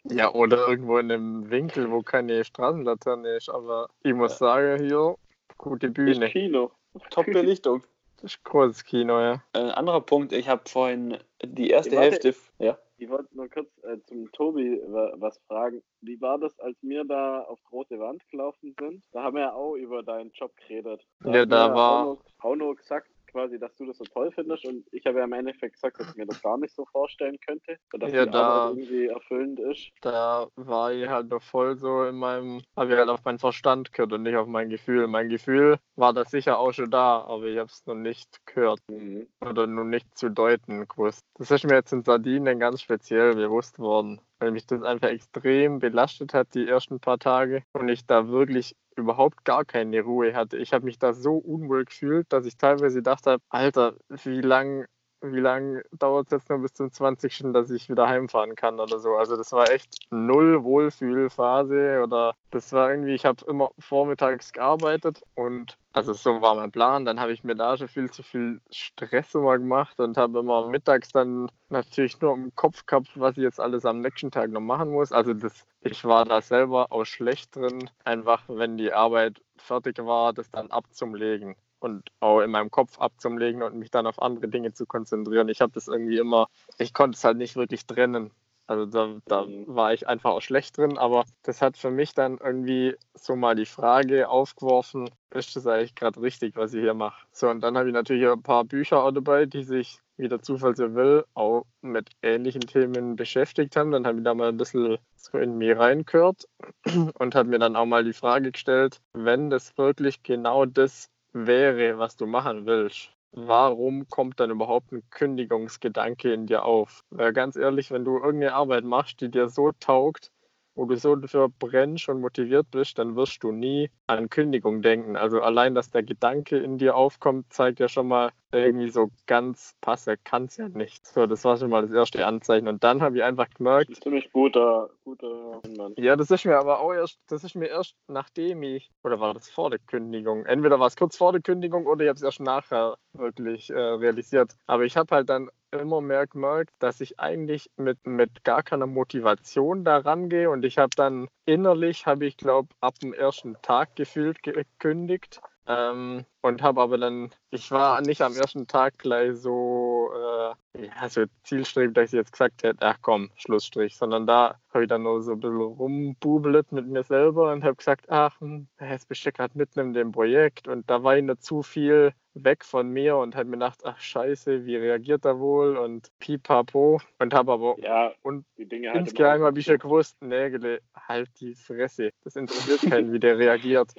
[0.04, 3.50] Ja, oder irgendwo in einem Winkel, wo keine Straßenlaterne ist.
[3.50, 4.38] Aber ich muss Ja.
[4.38, 5.16] sagen, hier,
[5.58, 6.30] gute Ist Bühne.
[6.30, 6.72] Kino.
[7.10, 7.84] Top-Belichtung.
[8.20, 9.44] Das ist großes Kino, ja.
[9.54, 12.02] Ein anderer Punkt, ich habe vorhin die erste Warte.
[12.02, 12.36] Hälfte.
[12.58, 12.76] Ja.
[13.00, 15.84] Ich wollte nur kurz äh, zum Tobi wa- was fragen.
[16.02, 19.04] Wie war das, als wir da auf die rote Wand gelaufen sind?
[19.12, 21.06] Da haben wir ja auch über deinen Job geredet.
[21.24, 24.32] Ja, hast da war- Auch nur, auch nur gesagt, quasi, dass du das so toll
[24.32, 26.86] findest und ich habe ja im Endeffekt gesagt, dass ich mir das gar nicht so
[26.86, 27.78] vorstellen könnte.
[27.94, 29.90] Dass Ja, die da- Arbeit irgendwie erfüllend ist.
[30.02, 33.92] Da war ich halt noch voll so in meinem, habe ich halt auf meinen Verstand
[33.94, 35.08] gehört und nicht auf mein Gefühl.
[35.08, 38.80] Mein Gefühl war da sicher auch schon da, aber ich habe es noch nicht gehört
[38.90, 39.28] Mhm.
[39.42, 41.22] oder nur nicht zu deuten gewusst.
[41.38, 45.80] Das ist mir jetzt in Sardinien ganz speziell bewusst worden, weil mich das einfach extrem
[45.80, 50.58] belastet hat die ersten paar Tage und ich da wirklich überhaupt gar keine Ruhe hatte.
[50.58, 54.86] Ich habe mich da so unwohl gefühlt, dass ich teilweise gedacht habe, Alter, wie lang
[55.22, 59.00] wie lange dauert es jetzt noch bis zum 20., dass ich wieder heimfahren kann oder
[59.00, 59.16] so.
[59.16, 65.22] Also das war echt null Wohlfühlphase oder das war irgendwie, ich habe immer vormittags gearbeitet
[65.36, 67.06] und also so war mein Plan.
[67.06, 70.68] Dann habe ich mir da schon viel zu viel Stress immer gemacht und habe immer
[70.68, 74.62] mittags dann natürlich nur im Kopf gehabt, was ich jetzt alles am nächsten Tag noch
[74.62, 75.12] machen muss.
[75.12, 80.34] Also das, ich war da selber auch schlecht drin, einfach wenn die Arbeit fertig war,
[80.34, 84.74] das dann abzulegen und auch in meinem Kopf abzulegen und mich dann auf andere Dinge
[84.74, 85.50] zu konzentrieren.
[85.50, 88.32] Ich habe das irgendwie immer, ich konnte es halt nicht wirklich trennen.
[88.70, 89.66] Also da, da Mhm.
[89.68, 93.56] war ich einfach auch schlecht drin, aber das hat für mich dann irgendwie so mal
[93.56, 97.26] die Frage aufgeworfen, ist das eigentlich gerade richtig, was ich hier mache?
[97.32, 100.42] So, und dann habe ich natürlich ein paar Bücher auch dabei, die sich, wie der
[100.42, 103.92] Zufall so will, auch mit ähnlichen Themen beschäftigt haben.
[103.92, 106.46] Dann habe ich da mal ein bisschen so in mich reingehört
[107.20, 111.98] und habe mir dann auch mal die Frage gestellt, wenn das wirklich genau das wäre,
[111.98, 117.04] was du machen willst, warum kommt dann überhaupt ein Kündigungsgedanke in dir auf?
[117.10, 120.32] Weil ganz ehrlich, wenn du irgendeine Arbeit machst, die dir so taugt,
[120.78, 125.18] wo du so dafür brennst und motiviert bist, dann wirst du nie an Kündigung denken.
[125.18, 129.76] Also allein, dass der Gedanke in dir aufkommt, zeigt ja schon mal irgendwie so ganz
[129.82, 131.06] passe, kann es ja nicht.
[131.06, 132.68] So, das war schon mal das erste Anzeichen.
[132.68, 135.94] Und dann habe ich einfach gemerkt, Ein ziemlich guter, guter Mann.
[135.98, 139.34] ja, das ist mir aber auch erst, das ist mir erst nachdem ich, oder war
[139.34, 140.46] das vor der Kündigung?
[140.46, 143.74] Entweder war es kurz vor der Kündigung oder ich habe es erst nachher wirklich äh,
[143.78, 144.56] realisiert.
[144.68, 148.88] Aber ich habe halt dann immer mehr gemerkt, dass ich eigentlich mit, mit gar keiner
[148.88, 153.96] Motivation da rangehe und ich habe dann innerlich, habe ich glaube, ab dem ersten Tag
[153.96, 155.42] gefühlt gekündigt.
[155.68, 161.10] Ähm, und habe aber dann, ich war nicht am ersten Tag gleich so, äh, ja,
[161.10, 165.04] so zielstrebig, dass ich jetzt gesagt hätte, ach komm, Schlussstrich, sondern da habe ich dann
[165.04, 169.26] nur so ein bisschen rumbubelt mit mir selber und habe gesagt, ach, hm, jetzt bist
[169.26, 172.90] du gerade mitten in dem Projekt und da war ich noch zu viel weg von
[172.90, 177.52] mir und habe mir gedacht, ach scheiße, wie reagiert er wohl und pipapo und habe
[177.52, 182.12] aber Ja, und die Dinge halt insgeheim habe ich ja gewusst, Nägele, halt die Fresse.
[182.24, 183.94] Das interessiert keinen, wie der reagiert.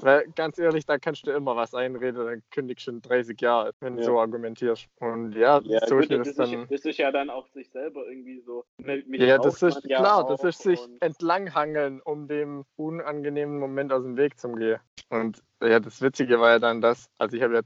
[0.00, 3.72] Weil ganz ehrlich, da kannst du immer was einreden, dann kündigst du in 30 Jahre,
[3.80, 4.06] wenn du Ja.
[4.06, 4.88] so argumentierst.
[5.00, 6.66] Und ja, Ja, so gut, das, ist, dann.
[6.68, 8.64] das ist ja dann auch sich selber irgendwie so.
[8.78, 14.02] Mich Ja, das ist ja klar, das ist sich entlanghangeln, um dem unangenehmen Moment aus
[14.02, 14.78] dem Weg zu gehen.
[15.08, 17.60] Und ja, das Witzige war ja dann das, also ich habe ja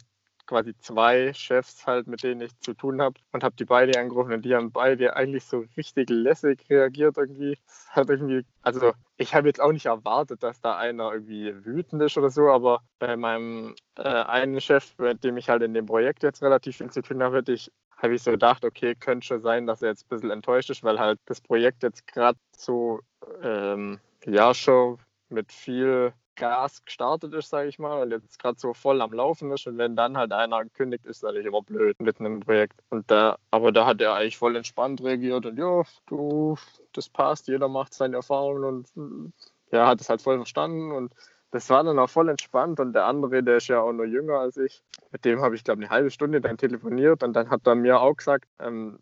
[0.49, 4.33] quasi zwei Chefs halt, mit denen ich zu tun habe und habe die beide angerufen
[4.33, 7.57] und die haben beide eigentlich so richtig lässig reagiert irgendwie.
[7.91, 12.19] Hat irgendwie, also ich habe jetzt auch nicht erwartet, dass da einer irgendwie wütend ist
[12.19, 16.23] oder so, aber bei meinem äh, einen Chef, mit dem ich halt in dem Projekt
[16.23, 19.67] jetzt relativ viel zu tun habe, ich habe ich so gedacht, okay, könnte schon sein,
[19.67, 23.01] dass er jetzt ein bisschen enttäuscht ist, weil halt das Projekt jetzt gerade so,
[23.43, 28.73] ähm, ja, schon mit viel Gas gestartet ist, sage ich mal, und jetzt gerade so
[28.73, 29.67] voll am Laufen ist.
[29.67, 32.81] Und wenn dann halt einer kündigt, ist natürlich immer blöd mitten im Projekt.
[32.91, 36.57] Und da, aber da hat er eigentlich voll entspannt reagiert und ja, du,
[36.93, 39.33] das passt, jeder macht seine Erfahrungen und mm,
[39.73, 41.13] ja, hat es halt voll verstanden und
[41.51, 44.39] das war dann auch voll entspannt und der andere, der ist ja auch noch jünger
[44.39, 47.67] als ich, mit dem habe ich glaube eine halbe Stunde dann telefoniert und dann hat
[47.67, 48.99] er mir auch gesagt, ähm,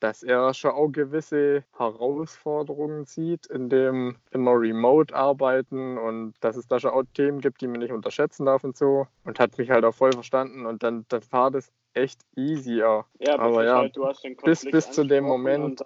[0.00, 6.66] dass er schon auch gewisse Herausforderungen sieht, in dem immer remote arbeiten und dass es
[6.66, 9.70] da schon auch Themen gibt, die man nicht unterschätzen darf und so und hat mich
[9.70, 13.04] halt auch voll verstanden und dann, dann war das echt easier.
[13.18, 15.82] Ja, aber ja, halt, du hast den bis- bis zu dem Moment-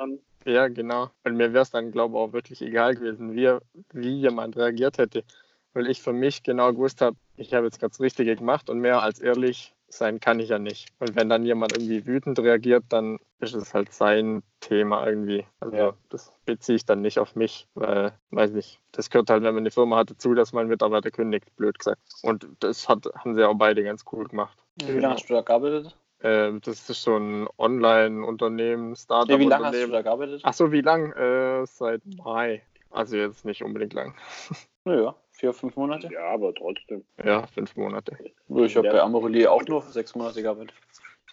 [0.46, 1.08] Ja, genau.
[1.24, 3.56] Und mir wäre es dann, glaube ich, auch wirklich egal gewesen, wie,
[3.92, 5.24] wie jemand reagiert hätte.
[5.72, 8.78] Weil ich für mich genau gewusst habe, ich habe jetzt gerade das Richtige gemacht und
[8.80, 10.88] mehr als ehrlich sein kann ich ja nicht.
[10.98, 15.46] Und wenn dann jemand irgendwie wütend reagiert, dann ist es halt sein Thema irgendwie.
[15.60, 15.94] Also Ja.
[16.10, 19.62] das beziehe ich dann nicht auf mich, weil, weiß nicht, das gehört halt, wenn man
[19.62, 22.00] eine Firma hat, dazu, dass man Mitarbeiter kündigt, blöd gesagt.
[22.22, 24.56] Und das hat, haben sie auch beide ganz cool gemacht.
[24.76, 25.96] Wie lange hast du da gearbeitet?
[26.20, 30.40] Äh, das ist so ein Online-Unternehmen, Nee, wie lange hast du da gearbeitet?
[30.44, 31.12] Ach so, wie lang?
[31.12, 32.62] Äh, seit Mai.
[32.90, 34.14] Also jetzt nicht unbedingt lang.
[34.86, 36.08] Naja, vier, fünf Monate.
[36.12, 37.04] Ja, aber trotzdem.
[37.24, 38.16] Ja, fünf Monate.
[38.48, 38.92] Ich habe Ja.
[38.94, 40.74] bei Amorelie auch nur sechs Monate gearbeitet.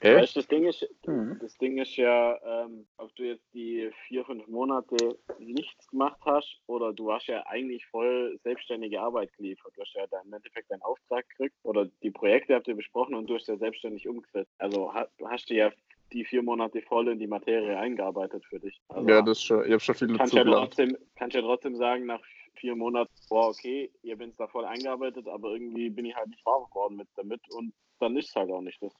[0.04, 0.16] Hä?
[0.16, 1.38] Weißt, du, das Ding ist, Mhm.
[1.40, 6.60] das Ding ist ja, ähm, ob du jetzt die vier, fünf Monate nichts gemacht hast
[6.66, 9.72] oder du hast ja eigentlich voll selbstständige Arbeit geliefert.
[9.76, 13.14] Du hast ja dann im Endeffekt deinen Auftrag gekriegt oder die Projekte habt ihr besprochen
[13.14, 14.52] und du hast ja selbstständig umgesetzt.
[14.58, 15.72] Also ha- du hast dir ja
[16.14, 18.82] die vier Monate voll in die Materie eingearbeitet für dich.
[18.90, 20.66] Also Ja, das ist schon, ich habe schon viel kannst dazu ja gelernt.
[20.76, 22.22] trotzdem, kannst ja trotzdem sagen, nach
[22.62, 26.46] vier Monaten, boah, okay, ihr bin's da voll eingearbeitet, aber irgendwie bin ich halt nicht
[26.46, 28.94] warm geworden mit damit und dann ist es halt auch nicht das.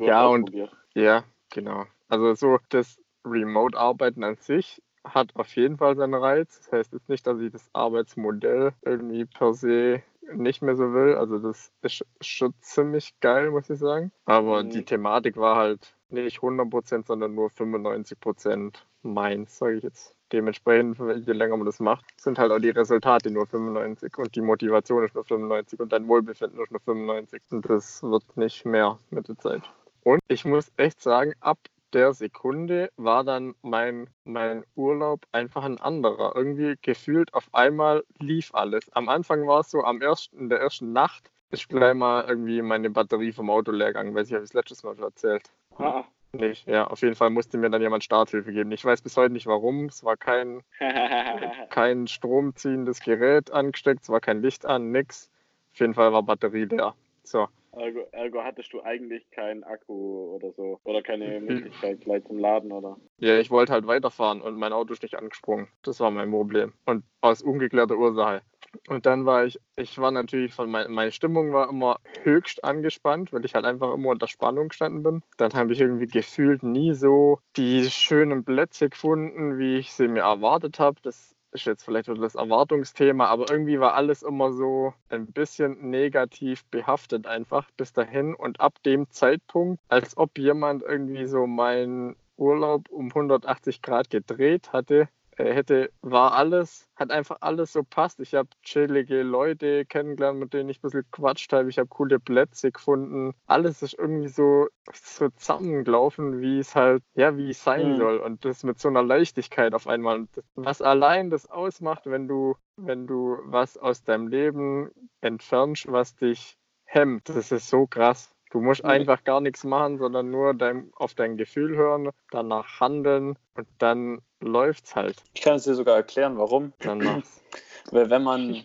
[0.00, 0.50] Ja, und-.
[0.94, 1.84] Ja, genau.
[2.08, 6.58] Also so das Remote-Arbeiten an sich hat auf jeden Fall seinen Reiz.
[6.58, 11.16] Das heißt jetzt nicht, dass ich das Arbeitsmodell irgendwie per se nicht mehr so will.
[11.16, 14.12] Also das ist schon ziemlich geil, muss ich sagen.
[14.24, 14.70] Aber Mhm.
[14.70, 20.14] die Thematik war halt nicht 100%, sondern nur 95% meins, sage ich jetzt.
[20.32, 24.40] Dementsprechend, je länger man das macht, sind halt auch die Resultate nur 95 und die
[24.40, 27.42] Motivation ist nur 95 und dein Wohlbefinden ist nur 95.
[27.50, 29.62] Und das wird nicht mehr mit der Zeit.
[30.04, 31.58] Und ich muss echt sagen, ab
[31.92, 36.34] der Sekunde war dann mein, mein Urlaub einfach ein anderer.
[36.34, 38.90] Irgendwie gefühlt auf einmal lief alles.
[38.92, 42.62] Am Anfang war es so, am ersten, in der ersten Nacht ist gleich mal irgendwie
[42.62, 44.14] meine Batterie vom Auto leer gegangen.
[44.14, 45.50] Weiß ich, habe das letztes Mal schon erzählt.
[45.76, 46.04] Ah.
[46.34, 46.66] Nicht.
[46.66, 48.72] Ja, auf jeden Fall musste mir dann jemand Starthilfe geben.
[48.72, 49.86] Ich weiß bis heute nicht warum.
[49.86, 50.62] Es war kein,
[51.68, 55.30] kein stromziehendes Gerät angesteckt, es war kein Licht an, nix.
[55.74, 56.94] Auf jeden Fall war Batterie leer.
[57.22, 57.48] So.
[57.72, 60.80] ergo, ergo hattest du eigentlich keinen Akku oder so.
[60.84, 61.46] Oder keine Mhm.
[61.46, 62.96] Möglichkeit gleich zum Laden, oder?
[63.18, 65.68] Ja, ich wollte halt weiterfahren und mein Auto ist nicht angesprungen.
[65.82, 66.72] Das war mein Problem.
[66.86, 68.42] Und aus ungeklärter Ursache.
[68.88, 73.32] Und dann war ich, ich war natürlich von mein, meine Stimmung war immer höchst angespannt,
[73.32, 75.22] weil ich halt einfach immer unter Spannung gestanden bin.
[75.36, 80.22] Dann habe ich irgendwie gefühlt nie so die schönen Plätze gefunden, wie ich sie mir
[80.22, 81.00] erwartet habe.
[81.02, 85.90] Das ist jetzt vielleicht wieder das Erwartungsthema, aber irgendwie war alles immer so ein bisschen
[85.90, 92.16] negativ behaftet einfach bis dahin und ab dem Zeitpunkt, als ob jemand irgendwie so meinen
[92.36, 98.20] Urlaub um 180 Grad gedreht hatte, hätte, war alles, hat einfach alles so passt.
[98.20, 101.68] Ich habe chillige Leute kennengelernt, mit denen ich ein bisschen gequatscht habe.
[101.68, 103.32] Ich habe coole Plätze gefunden.
[103.46, 107.96] Alles ist irgendwie so, so zusammengelaufen, wie es halt, ja, wie es sein Mhm.
[107.96, 108.18] soll.
[108.18, 110.26] Und das mit so einer Leichtigkeit auf einmal.
[110.54, 114.90] Was allein das ausmacht, wenn du, wenn du was aus deinem Leben
[115.20, 118.31] entfernst, was dich hemmt, das ist so krass.
[118.52, 123.38] Du musst einfach gar nichts machen, sondern nur dein, auf dein Gefühl hören, danach handeln
[123.54, 125.22] und dann läuft's halt.
[125.32, 126.74] Ich kann es dir sogar erklären, warum.
[126.80, 127.40] Dann mach's.
[127.90, 128.62] Weil wenn man,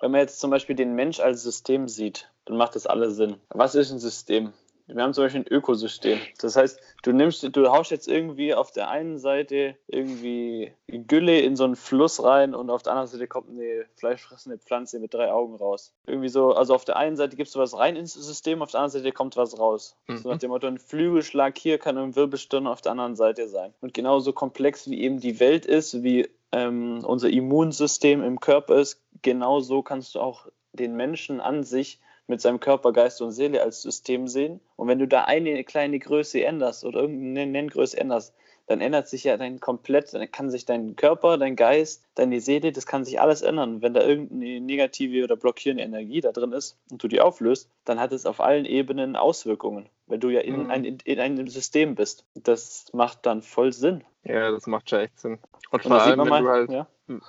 [0.00, 3.36] wenn man jetzt zum Beispiel den Mensch als System sieht, dann macht das alles Sinn.
[3.48, 4.52] Was ist ein System?
[4.94, 6.18] Wir haben zum Beispiel ein Ökosystem.
[6.40, 11.56] Das heißt, du nimmst, du haust jetzt irgendwie auf der einen Seite irgendwie Gülle in
[11.56, 15.30] so einen Fluss rein und auf der anderen Seite kommt eine fleischfressende Pflanze mit drei
[15.30, 15.92] Augen raus.
[16.06, 18.80] Irgendwie so, also auf der einen Seite gibst du was rein ins System, auf der
[18.80, 19.96] anderen Seite kommt was raus.
[20.08, 20.34] So Mhm.
[20.34, 23.72] nach dem Motto, ein Flügelschlag hier kann ein Wirbelsturm auf der anderen Seite sein.
[23.80, 29.00] Und genauso komplex wie eben die Welt ist, wie ähm, unser Immunsystem im Körper ist,
[29.22, 32.00] genauso kannst du auch den Menschen an sich
[32.30, 34.60] mit seinem Körper, Geist und Seele als System sehen.
[34.76, 38.34] Und wenn du da eine kleine Größe änderst oder irgendeine Nenngröße änderst,
[38.66, 42.70] dann ändert sich ja dein komplett, dann kann sich dein Körper, dein Geist, deine Seele,
[42.70, 43.74] das kann sich alles ändern.
[43.74, 47.68] Und wenn da irgendeine negative oder blockierende Energie da drin ist und du die auflöst,
[47.84, 50.70] dann hat es auf allen Ebenen Auswirkungen, weil du ja in, Mhm.
[50.70, 52.24] ein, in einem System bist.
[52.34, 54.04] Das macht dann voll Sinn.
[54.22, 55.40] Ja, das macht schon echt Sinn.
[55.72, 56.86] Und Und vor allem, wenn mal, du halt, ja,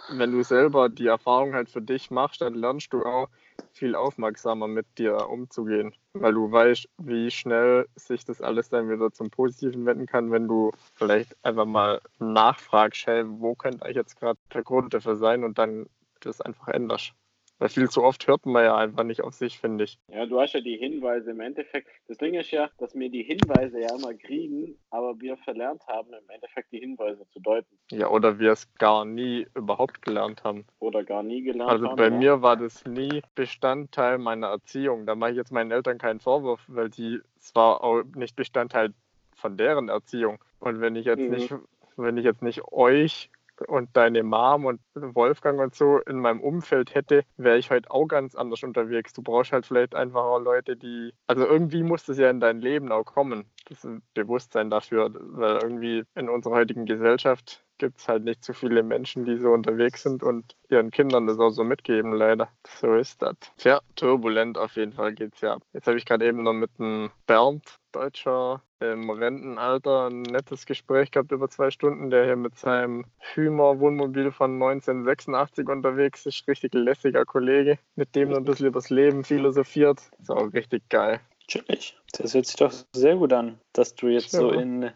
[0.09, 3.29] wenn du selber die Erfahrung halt für dich machst, dann lernst du auch
[3.73, 5.93] viel aufmerksamer mit dir umzugehen.
[6.13, 10.47] Weil du weißt, wie schnell sich das alles dann wieder zum Positiven wenden kann, wenn
[10.47, 15.43] du vielleicht einfach mal nachfragst, hey, wo könnte eigentlich jetzt gerade der Grund dafür sein
[15.43, 15.87] und dann
[16.19, 17.13] das einfach änderst.
[17.61, 19.99] Weil viel zu oft hört man ja einfach nicht auf sich, finde ich.
[20.07, 21.87] Ja, du hast ja die Hinweise im Endeffekt.
[22.07, 26.07] Das Ding ist ja, dass wir die Hinweise ja immer kriegen, aber wir verlernt haben,
[26.11, 27.77] im Endeffekt die Hinweise zu deuten.
[27.91, 30.65] Ja, oder wir es gar nie überhaupt gelernt haben.
[30.79, 31.97] Oder gar nie gelernt Also haben.
[31.97, 32.09] bei ja.
[32.09, 35.05] mir war das nie Bestandteil meiner Erziehung.
[35.05, 38.91] Da mache ich jetzt meinen Eltern keinen Vorwurf, weil die es war auch nicht Bestandteil
[39.35, 40.39] von deren Erziehung.
[40.59, 41.29] Und wenn ich jetzt Mhm.
[41.29, 41.53] nicht,
[41.95, 43.29] wenn ich jetzt nicht euch
[43.67, 48.07] und deine Mom und Wolfgang und so in meinem Umfeld hätte, wäre ich heute auch
[48.07, 49.13] ganz anders unterwegs.
[49.13, 52.61] Du brauchst halt vielleicht einfach auch Leute, die, also irgendwie muss das ja in dein
[52.61, 53.45] Leben auch kommen.
[53.65, 58.83] Das Bewusstsein dafür, weil irgendwie in unserer heutigen Gesellschaft gibt es halt nicht so viele
[58.83, 62.49] Menschen, die so unterwegs sind und ihren Kindern das auch so mitgeben, leider.
[62.67, 63.35] So ist das.
[63.57, 65.57] Tja, turbulent auf jeden Fall geht's ja.
[65.73, 71.11] Jetzt habe ich gerade eben noch mit einem Bernd, Deutscher im Rentenalter, ein nettes Gespräch
[71.11, 76.47] gehabt über zwei Stunden, der hier mit seinem Hümer-Wohnmobil von 1986 unterwegs ist.
[76.47, 79.99] Richtig lässiger Kollege, mit dem er ein bisschen übers Leben philosophiert.
[80.19, 81.19] Ist auch richtig geil.
[81.41, 81.97] Natürlich.
[82.13, 84.39] Das hört sich doch sehr gut an, dass du jetzt ja.
[84.39, 84.91] so in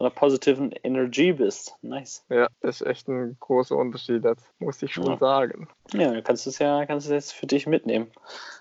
[0.00, 1.74] so einer positiven Energie bist.
[1.82, 2.24] Nice.
[2.30, 5.18] Ja, das ist echt ein großer Unterschied, das muss ich schon ja.
[5.18, 5.68] sagen.
[5.92, 8.10] Ja, du kannst es ja, kannst es jetzt für dich mitnehmen.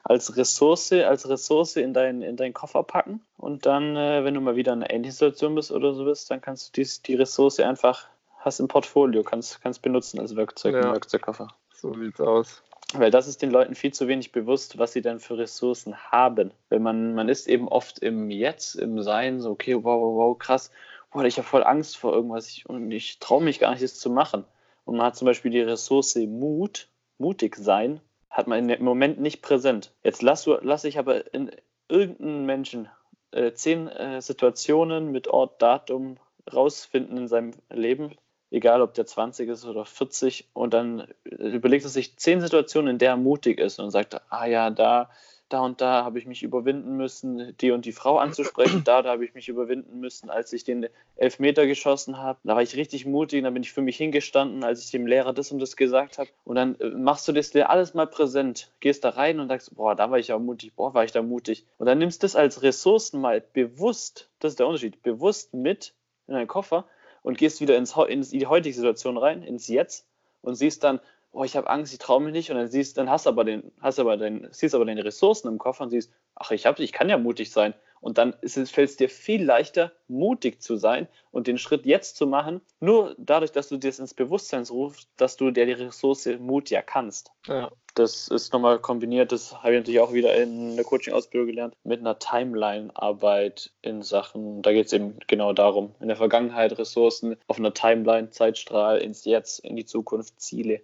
[0.04, 4.42] Als Ressource, als Ressource in, dein, in deinen Koffer packen und dann, äh, wenn du
[4.42, 7.16] mal wieder in einer ähnlichen Situation bist oder so bist, dann kannst du dies, die
[7.16, 8.08] Ressource einfach,
[8.40, 10.82] hast im Portfolio, kannst, kannst benutzen als Werkzeug ja.
[10.82, 11.48] im Werkzeugkoffer.
[11.74, 12.64] So sieht's aus.
[12.96, 16.52] Weil das ist den Leuten viel zu wenig bewusst, was sie denn für Ressourcen haben.
[16.70, 20.38] Weil man, man ist eben oft im Jetzt, im Sein, so, okay, wow, wow, wow,
[20.38, 20.70] krass
[21.12, 24.00] boah, ich habe voll Angst vor irgendwas ich, und ich traue mich gar nicht, das
[24.00, 24.46] zu machen.
[24.86, 29.42] Und man hat zum Beispiel die Ressource Mut, mutig sein, hat man im Moment nicht
[29.42, 29.92] präsent.
[30.04, 31.52] Jetzt lasse lass ich aber in
[31.88, 32.90] irgendeinen Menschen
[33.32, 36.18] äh, zehn äh, Situationen mit Ort, Datum
[36.52, 38.16] rausfinden in seinem Leben,
[38.52, 42.98] egal ob der 20 ist oder 40, und dann überlegt er sich zehn Situationen, in
[42.98, 45.10] der er mutig ist und sagt, ah ja, da
[45.50, 49.10] da und da habe ich mich überwinden müssen, die und die Frau anzusprechen, da, da
[49.10, 52.40] habe ich mich überwinden müssen, als ich den Elfmeter geschossen habe.
[52.44, 55.34] Da war ich richtig mutig, da bin ich für mich hingestanden, als ich dem Lehrer
[55.34, 56.30] das und das gesagt habe.
[56.46, 59.76] Und dann äh, machst du das dir alles mal präsent, gehst da rein und sagst,
[59.76, 61.66] boah, da war ich ja mutig, boah, war ich da mutig.
[61.78, 65.94] Und dann nimmst du das als Ressourcen mal bewusst, das ist der Unterschied, bewusst mit
[66.28, 66.86] in deinen Koffer
[67.24, 70.06] und gehst wieder ins, in die heutige Situation rein, ins Jetzt
[70.42, 71.00] und siehst dann,
[71.32, 72.50] oh, ich habe Angst, ich traue mich nicht.
[72.50, 75.58] Und dann siehst, dann hast aber den, hast aber den, siehst aber deine Ressourcen im
[75.58, 77.74] Koffer und siehst, ach, ich habe, ich kann ja mutig sein.
[78.02, 82.28] Und dann fällt es dir viel leichter, mutig zu sein und den Schritt jetzt zu
[82.28, 86.70] machen, nur dadurch, dass du dir ins Bewusstsein rufst, dass du der die Ressource Mut
[86.70, 87.32] ja kannst.
[87.48, 87.70] Ja.
[87.96, 92.00] Das ist nochmal kombiniert, das habe ich natürlich auch wieder in der Coaching-Ausbildung gelernt, mit
[92.00, 97.58] einer Timeline-Arbeit in Sachen, da geht es eben genau darum, in der Vergangenheit Ressourcen, auf
[97.58, 100.82] einer Timeline, Zeitstrahl, ins Jetzt, in die Zukunft, Ziele.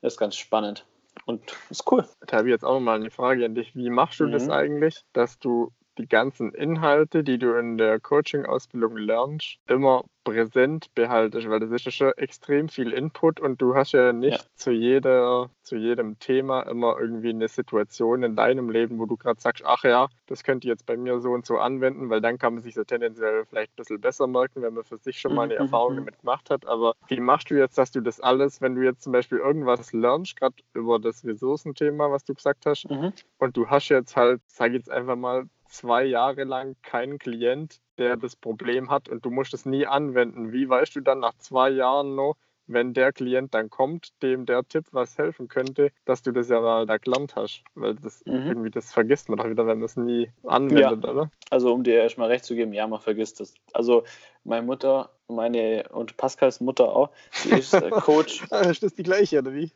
[0.00, 0.86] Das ist ganz spannend
[1.26, 2.06] und ist cool.
[2.26, 3.74] Da habe ich jetzt auch mal eine Frage an dich.
[3.74, 4.32] Wie machst du mhm.
[4.32, 10.94] das eigentlich, dass du die ganzen Inhalte, die du in der Coaching-Ausbildung lernst, immer präsent
[10.94, 14.48] behaltest, weil das ist ja schon extrem viel Input und du hast ja nicht ja.
[14.54, 19.40] zu jeder, zu jedem Thema immer irgendwie eine Situation in deinem Leben, wo du gerade
[19.40, 22.54] sagst, ach ja, das könnte jetzt bei mir so und so anwenden, weil dann kann
[22.54, 25.44] man sich so tendenziell vielleicht ein bisschen besser merken, wenn man für sich schon mal
[25.44, 25.60] eine mhm.
[25.60, 25.98] Erfahrung mhm.
[25.98, 26.66] damit gemacht hat.
[26.66, 29.92] Aber wie machst du jetzt, dass du das alles, wenn du jetzt zum Beispiel irgendwas
[29.92, 33.12] lernst, gerade über das Ressourcenthema, was du gesagt hast, mhm.
[33.38, 37.80] und du hast jetzt halt, sag ich jetzt einfach mal, zwei Jahre lang keinen Klient,
[37.98, 40.52] der das Problem hat und du musst es nie anwenden.
[40.52, 44.62] Wie weißt du dann nach zwei Jahren noch, wenn der Klient dann kommt, dem der
[44.62, 47.62] Tipp was helfen könnte, dass du das ja mal da gelernt hast?
[47.74, 48.46] Weil das mhm.
[48.46, 51.10] irgendwie, das vergisst man doch wieder, wenn man es nie anwendet, ja.
[51.10, 51.30] oder?
[51.50, 53.54] Also um dir erstmal recht zu geben, ja, man vergisst es.
[53.72, 54.04] Also
[54.44, 57.10] meine Mutter, meine und Pascals Mutter auch,
[57.44, 58.44] die ist äh, Coach.
[58.70, 59.70] Ist das die gleiche, oder wie?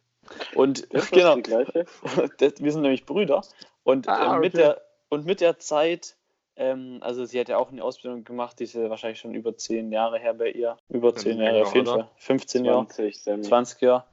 [0.55, 3.43] Und genau, wir sind nämlich Brüder.
[3.83, 4.81] Und ah, äh, mit der
[5.15, 6.17] und mit der Zeit,
[6.57, 9.57] ähm, also sie hat ja auch eine Ausbildung gemacht, die ist ja wahrscheinlich schon über
[9.57, 10.77] zehn Jahre her bei ihr.
[10.89, 12.09] Über zehn Jahre auf jeden Fall.
[12.17, 13.41] 15 20, Jahre.
[13.41, 14.05] 20 Jahre.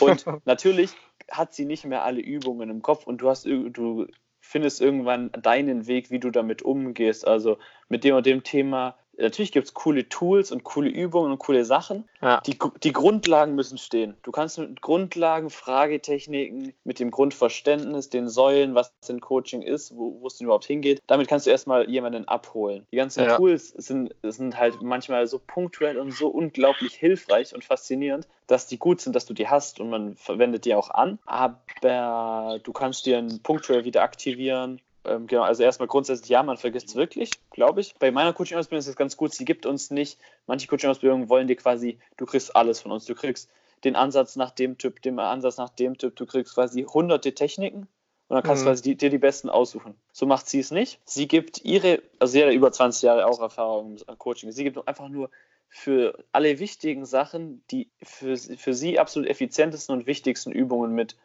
[0.00, 0.92] Und natürlich
[1.30, 4.06] hat sie nicht mehr alle Übungen im Kopf und du hast du
[4.40, 7.26] findest irgendwann deinen Weg, wie du damit umgehst.
[7.26, 11.38] Also mit dem und dem Thema natürlich gibt es coole Tools und coole Übungen und
[11.38, 12.08] coole Sachen.
[12.20, 12.40] Ja.
[12.42, 14.16] Die, die Grundlagen müssen stehen.
[14.22, 20.26] Du kannst mit Grundlagen, Fragetechniken, mit dem Grundverständnis, den Säulen, was denn Coaching ist, wo,
[20.26, 22.86] es denn überhaupt hingeht, damit kannst du erstmal jemanden abholen.
[22.92, 23.36] Die ganzen ja.
[23.36, 28.78] Tools sind, sind halt manchmal so punktuell und so unglaublich hilfreich und faszinierend, dass die
[28.78, 31.18] gut sind, dass du die hast und man verwendet die auch an.
[31.26, 36.88] Aber du kannst dir punktuell wieder aktivieren ähm, genau, also erstmal grundsätzlich, ja, man vergisst
[36.88, 37.94] es wirklich, glaube ich.
[37.98, 41.56] Bei meiner Coaching-Ausbildung ist es ganz gut, sie gibt uns nicht, manche Coaching-Ausbildungen wollen dir
[41.56, 43.04] quasi, du kriegst alles von uns.
[43.04, 43.50] Du kriegst
[43.84, 47.88] den Ansatz nach dem Typ, den Ansatz nach dem Typ, du kriegst quasi hunderte Techniken
[48.28, 48.66] und dann kannst mhm.
[48.66, 49.94] du quasi die, dir die besten aussuchen.
[50.12, 51.00] So macht sie es nicht.
[51.04, 54.88] Sie gibt ihre, also sie hat über 20 Jahre auch Erfahrung im Coaching, sie gibt
[54.88, 55.30] einfach nur
[55.68, 61.16] für alle wichtigen Sachen die für, für sie absolut effizientesten und wichtigsten Übungen mit.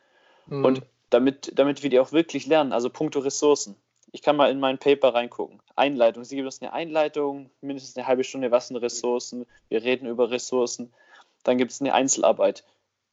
[0.48, 0.66] Mhm.
[0.66, 3.76] Und damit, damit wir die auch wirklich lernen, also puncto Ressourcen.
[4.12, 5.62] Ich kann mal in mein Paper reingucken.
[5.76, 6.24] Einleitung.
[6.26, 9.46] Sie gibt uns eine Einleitung, mindestens eine halbe Stunde, was sind Ressourcen.
[9.70, 10.92] Wir reden über Ressourcen.
[11.44, 12.66] Dann gibt es eine Einzelarbeit.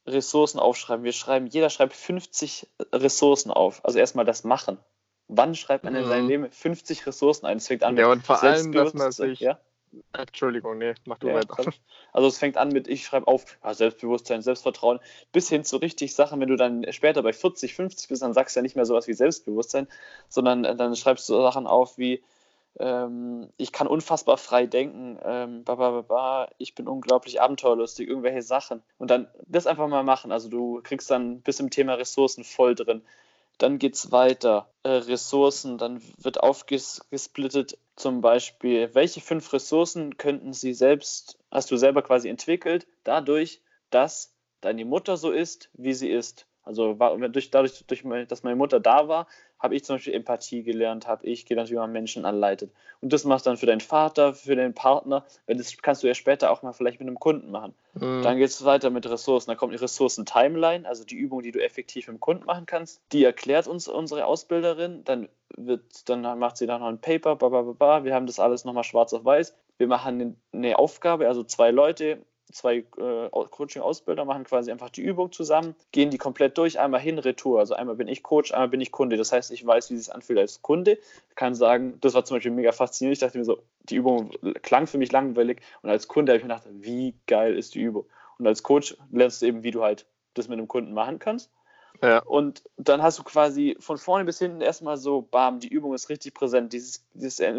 [0.06, 1.04] Ressourcen aufschreiben.
[1.04, 3.84] Wir schreiben, jeder schreibt 50 Ressourcen auf.
[3.84, 4.78] Also erstmal das Machen.
[5.28, 6.28] Wann schreibt man in seinem Mhm.
[6.30, 7.58] Leben 50 Ressourcen ein?
[7.58, 9.60] Es fängt an Ja, und vor allem, dass man sich- Ja?
[10.12, 11.64] Entschuldigung, nee, mach du Ja, weiter.
[12.12, 15.00] also es fängt an mit, ich schreibe auf ja, Selbstbewusstsein, Selbstvertrauen,
[15.32, 18.56] bis hin zu richtig Sachen, wenn du dann später bei 40, 50 bist, dann sagst
[18.56, 19.88] du ja nicht mehr sowas wie Selbstbewusstsein,
[20.28, 22.22] sondern äh, dann schreibst du Sachen auf wie,
[22.78, 28.08] ähm, ich kann unfassbar frei denken, ähm, ba, ba, ba, ba, ich bin unglaublich abenteuerlustig,
[28.08, 28.82] irgendwelche Sachen.
[28.98, 30.32] Und dann das einfach mal machen.
[30.32, 33.02] Also du kriegst dann bis im Thema Ressourcen voll drin.
[33.58, 34.70] Dann geht es weiter.
[34.84, 41.76] Äh, Ressourcen, dann wird aufgesplittet, zum Beispiel, welche fünf Ressourcen könnten sie selbst, hast du
[41.76, 46.47] selber quasi entwickelt, dadurch, dass deine Mutter so ist, wie sie ist.
[46.68, 49.26] Also war, durch, dadurch, durch, dass meine Mutter da war,
[49.58, 52.70] habe ich zum Beispiel Empathie gelernt, habe ich gelernt, wie man Menschen anleitet.
[53.00, 56.06] Und das machst du dann für deinen Vater, für den Partner, weil das kannst du
[56.06, 57.74] ja später auch mal vielleicht mit einem Kunden machen.
[57.94, 58.22] Mhm.
[58.22, 59.48] Dann geht es weiter mit Ressourcen.
[59.48, 63.00] Dann kommt die Ressourcen-Timeline, also die Übung, die du effektiv mit dem Kunden machen kannst.
[63.12, 65.04] Die erklärt uns unsere Ausbilderin.
[65.04, 67.36] Dann, wird, dann macht sie dann noch ein Paper.
[67.36, 68.04] Ba, ba, ba, ba.
[68.04, 69.54] Wir haben das alles nochmal schwarz auf weiß.
[69.78, 72.18] Wir machen eine Aufgabe, also zwei Leute,
[72.52, 77.18] zwei äh, Coaching-Ausbilder machen quasi einfach die Übung zusammen, gehen die komplett durch, einmal hin,
[77.18, 77.58] retour.
[77.58, 79.16] Also einmal bin ich Coach, einmal bin ich Kunde.
[79.16, 80.98] Das heißt, ich weiß, wie es sich anfühlt als Kunde.
[81.34, 83.16] Kann sagen, das war zum Beispiel mega faszinierend.
[83.16, 84.30] Ich dachte mir so, die Übung
[84.62, 85.60] klang für mich langweilig.
[85.82, 88.06] Und als Kunde habe ich mir gedacht, wie geil ist die Übung.
[88.38, 91.50] Und als Coach lernst du eben, wie du halt das mit einem Kunden machen kannst.
[92.02, 92.20] Ja.
[92.20, 96.08] Und dann hast du quasi von vorne bis hinten erstmal so, bam, die Übung ist
[96.08, 96.72] richtig präsent.
[96.72, 97.54] Dieses, dieses, äh,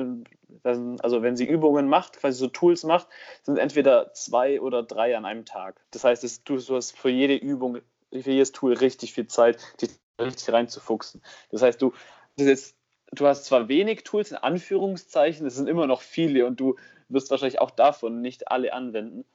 [0.63, 3.07] also wenn sie Übungen macht, quasi so Tools macht,
[3.43, 5.81] sind entweder zwei oder drei an einem Tag.
[5.91, 7.79] Das heißt, es, du, du hast für jede Übung,
[8.11, 11.21] für jedes Tool richtig viel Zeit, dich richtig reinzufuchsen.
[11.51, 11.93] Das heißt, du,
[12.37, 12.75] das ist,
[13.11, 16.75] du hast zwar wenig Tools in Anführungszeichen, es sind immer noch viele und du
[17.09, 19.25] wirst wahrscheinlich auch davon nicht alle anwenden.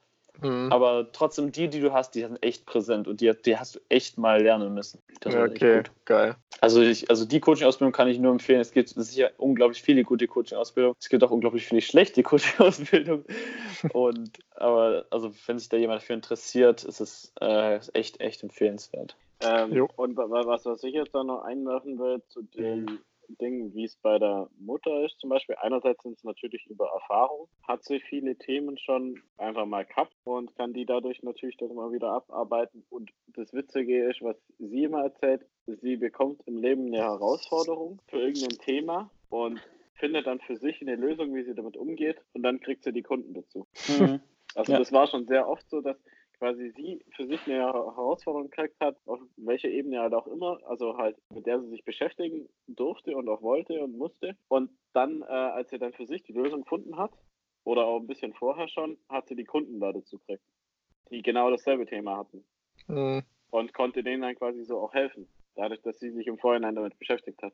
[0.41, 0.71] Mhm.
[0.71, 3.79] Aber trotzdem, die, die du hast, die sind echt präsent und die, die hast du
[3.89, 4.99] echt mal lernen müssen.
[5.21, 5.91] Das okay, gut.
[6.05, 6.35] geil.
[6.61, 8.61] Also, ich, also die Coaching-Ausbildung kann ich nur empfehlen.
[8.61, 10.95] Es gibt sicher unglaublich viele gute Coaching-Ausbildungen.
[10.99, 13.25] Es gibt auch unglaublich viele schlechte Coaching-Ausbildungen.
[13.93, 19.15] Und aber also wenn sich da jemand dafür interessiert, ist es äh, echt, echt empfehlenswert.
[19.41, 22.99] Ähm, und wa- wa- was, was ich jetzt da noch einwerfen will zu den
[23.29, 27.47] Dingen, wie es bei der Mutter ist, zum Beispiel, einerseits sind es natürlich über Erfahrung,
[27.67, 31.91] hat sie viele Themen schon einfach mal gehabt und kann die dadurch natürlich dann mal
[31.91, 32.85] wieder abarbeiten.
[32.89, 38.19] Und das Witzige ist, was sie immer erzählt, sie bekommt im Leben eine Herausforderung für
[38.19, 39.59] irgendein Thema und
[39.95, 43.01] findet dann für sich eine Lösung, wie sie damit umgeht und dann kriegt sie die
[43.01, 43.67] Kunden dazu.
[44.55, 44.79] Also Ja.
[44.79, 45.97] das war schon sehr oft so, dass
[46.37, 50.97] quasi sie für sich eine Herausforderung gekriegt hat, auf welcher Ebene halt auch immer, also
[50.97, 54.35] halt mit der sie sich beschäftigen durfte und auch wollte und musste.
[54.47, 57.11] Und dann, äh, als sie dann für sich die Lösung gefunden hat,
[57.63, 60.43] oder auch ein bisschen vorher schon, hat sie die Kunden da dazu gekriegt,
[61.09, 62.45] die genau dasselbe Thema hatten
[62.87, 63.23] Mhm.
[63.49, 66.97] und konnte denen dann quasi so auch helfen, dadurch, dass sie sich im Vorhinein damit
[66.99, 67.53] beschäftigt hat.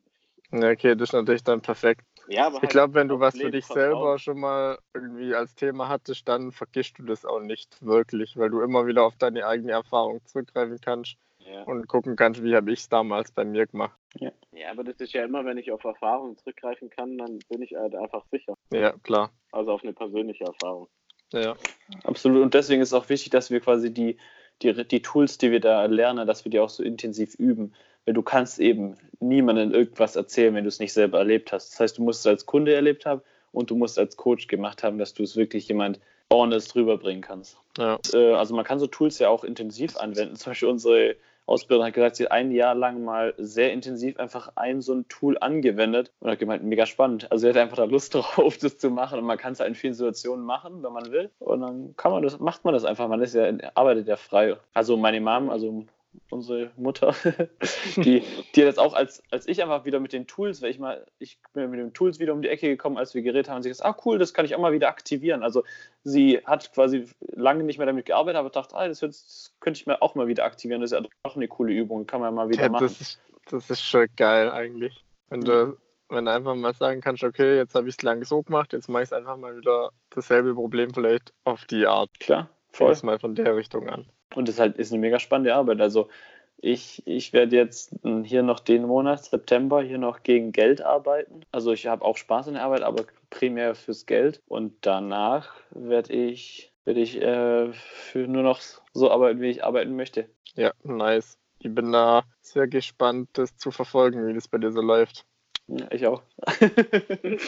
[0.54, 2.06] Ja, okay, das ist natürlich dann perfekt.
[2.28, 5.56] Ja, aber Ich halt glaube, wenn du was für dich selber schon mal irgendwie als
[5.56, 9.45] Thema hattest, dann vergisst du das auch nicht wirklich, weil du immer wieder auf deine
[9.45, 11.64] eigene Erfahrung zurückgreifen kannst Ja.
[11.64, 13.97] und gucken kannst, wie habe ich es damals bei mir gemacht.
[14.20, 14.32] ja,
[14.70, 17.95] aber das ist ja immer, wenn ich auf Erfahrung zurückgreifen kann, dann bin ich halt
[17.95, 18.54] einfach sicher.
[18.72, 19.32] Ja, klar.
[19.52, 20.88] Also auf eine persönliche Erfahrung.
[21.34, 21.56] Ja.
[22.04, 22.43] Absolut.
[22.43, 24.18] Und deswegen ist es auch wichtig, dass wir quasi die,
[24.62, 27.74] die, die Tools, die wir da lernen, dass wir die auch so intensiv üben.
[28.06, 31.74] Weil du kannst eben niemandem irgendwas erzählen, wenn du es nicht selber erlebt hast.
[31.74, 33.22] Das heißt, du musst es als Kunde erlebt haben
[33.52, 35.99] und du musst es als Coach gemacht haben, dass du es wirklich jemand
[36.32, 37.58] honest rüberbringen kannst.
[37.78, 37.99] Ja.
[38.14, 40.36] Äh, also man kann so Tools ja auch intensiv anwenden.
[40.36, 44.54] Zum Beispiel unsere Ausbilderin hat gesagt, sie hat ein Jahr lang mal sehr intensiv einfach
[44.56, 47.30] ein so ein Tool angewendet und hat gemeint, mega spannend.
[47.32, 49.70] Also sie hat einfach da Lust drauf, das zu machen und man kann es halt
[49.70, 51.30] in vielen Situationen machen, wenn man will.
[51.39, 53.08] Und dann kann man das, macht man das einfach.
[53.08, 54.56] Man ist ja, arbeitet ja frei.
[54.74, 55.86] Also meine Mom, also
[56.30, 57.14] unsere Mutter,
[57.97, 58.22] die,
[58.55, 61.05] die hat jetzt auch, als, als ich einfach wieder mit den Tools, weil ich mal,
[61.20, 63.64] ich bin mit den Tools wieder um die Ecke gekommen, als wir geredet haben, und
[63.64, 65.43] sie gesagt, ah cool, das kann ich auch mal wieder aktivieren.
[65.43, 65.64] Also
[66.03, 69.80] sie hat quasi lange nicht mehr damit gearbeitet, aber dachte, ah, das, wird- das könnte
[69.80, 70.82] ich mir auch mal wieder aktivieren.
[70.82, 72.86] Das ist ja doch eine coole Übung, kann man mal wieder ja machen.
[72.86, 75.03] das, ist, das ist schon geil eigentlich.
[75.30, 75.78] Wenn du,
[76.09, 78.89] wenn du einfach mal sagen kannst, okay, jetzt habe ich es lang so gemacht, jetzt
[78.89, 82.09] mache ich es einfach mal wieder dasselbe Problem vielleicht auf die Art.
[82.20, 82.95] Klar, Voll.
[83.03, 84.05] mal von der Richtung an.
[84.36, 85.82] Und das halt ist eine mega spannende Arbeit.
[85.82, 86.09] Also
[86.57, 91.41] ich, ich werde jetzt hier noch den Monat, September, hier noch gegen Geld arbeiten.
[91.51, 94.41] Also ich habe auch Spaß in der Arbeit, aber primär fürs Geld.
[94.47, 98.61] Und danach werde ich, werde ich äh, für nur noch
[98.93, 100.29] so arbeiten, wie ich arbeiten möchte.
[100.55, 101.38] Ja, nice.
[101.59, 105.25] Ich bin da sehr gespannt, das zu verfolgen, wie das bei dir so läuft.
[105.67, 106.23] Ja, ich auch.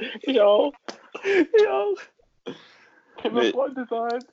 [0.22, 0.72] Ich auch.
[1.24, 1.96] ich auch.
[3.20, 3.50] Können wir Nee.
[3.52, 4.24] Freunde sein?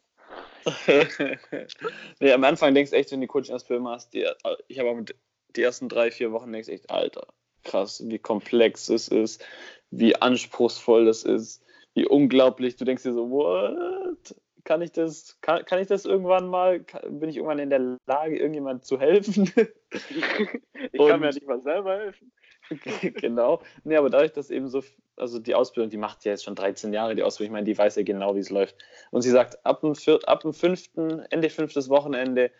[2.19, 4.25] nee, am Anfang denkst du echt, wenn du die Coaching-Ausbildung machst, die,
[4.67, 5.15] ich habe auch mit
[5.55, 7.27] die ersten drei, vier Wochen denkst du echt, Alter,
[7.63, 9.45] krass, wie komplex es ist,
[9.91, 11.63] wie anspruchsvoll das ist,
[11.93, 12.75] wie unglaublich.
[12.75, 14.35] Du denkst dir so, what?
[14.63, 17.97] Kann ich das, kann, kann ich das irgendwann mal, kann, bin ich irgendwann in der
[18.05, 19.51] Lage, irgendjemand zu helfen?
[20.91, 22.31] ich kann mir nicht mal selber helfen.
[23.21, 23.61] genau.
[23.83, 24.83] Nee, aber dadurch, dass eben so,
[25.17, 27.77] also die Ausbildung, die macht ja jetzt schon 13 Jahre, die Ausbildung, ich meine, die
[27.77, 28.75] weiß ja genau, wie es läuft.
[29.11, 32.51] Und sie sagt, ab dem, vier, ab dem fünften, Ende fünftes Wochenende,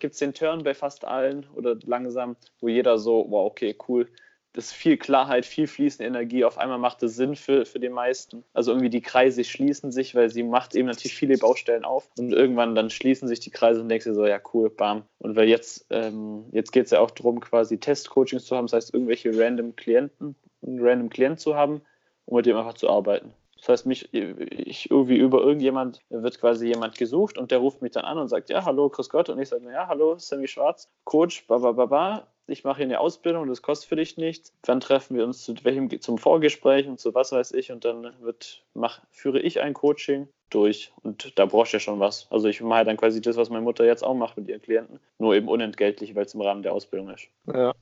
[0.00, 4.08] gibt es den Turn bei fast allen oder langsam, wo jeder so, wow, okay, cool,
[4.54, 6.44] das ist viel Klarheit, viel fließende Energie.
[6.44, 8.44] Auf einmal macht es Sinn für, für die meisten.
[8.52, 12.32] Also irgendwie die Kreise schließen sich, weil sie macht eben natürlich viele Baustellen auf und
[12.32, 15.02] irgendwann dann schließen sich die Kreise und denkst dir so, ja cool, bam.
[15.18, 18.74] Und weil jetzt, ähm, jetzt geht es ja auch darum, quasi Testcoachings zu haben, das
[18.74, 21.82] heißt irgendwelche random Klienten, einen random Klient zu haben,
[22.26, 23.32] um mit dem einfach zu arbeiten.
[23.58, 27.92] Das heißt, mich, ich irgendwie über irgendjemand wird quasi jemand gesucht und der ruft mich
[27.92, 29.30] dann an und sagt, ja, hallo, Chris Gott.
[29.30, 32.86] Und ich sage, ja, hallo, Sammy Schwarz, Coach, ba, ba, ba, ba ich mache hier
[32.86, 34.52] eine Ausbildung, das kostet für dich nichts.
[34.66, 38.12] Wann treffen wir uns zu welchem, zum Vorgespräch und zu was weiß ich und dann
[38.20, 42.26] wird, mach, führe ich ein Coaching durch und da brauchst du ja schon was.
[42.30, 45.00] Also ich mache dann quasi das, was meine Mutter jetzt auch macht mit ihren Klienten,
[45.18, 47.28] nur eben unentgeltlich, weil es im Rahmen der Ausbildung ist.
[47.46, 47.72] Ja.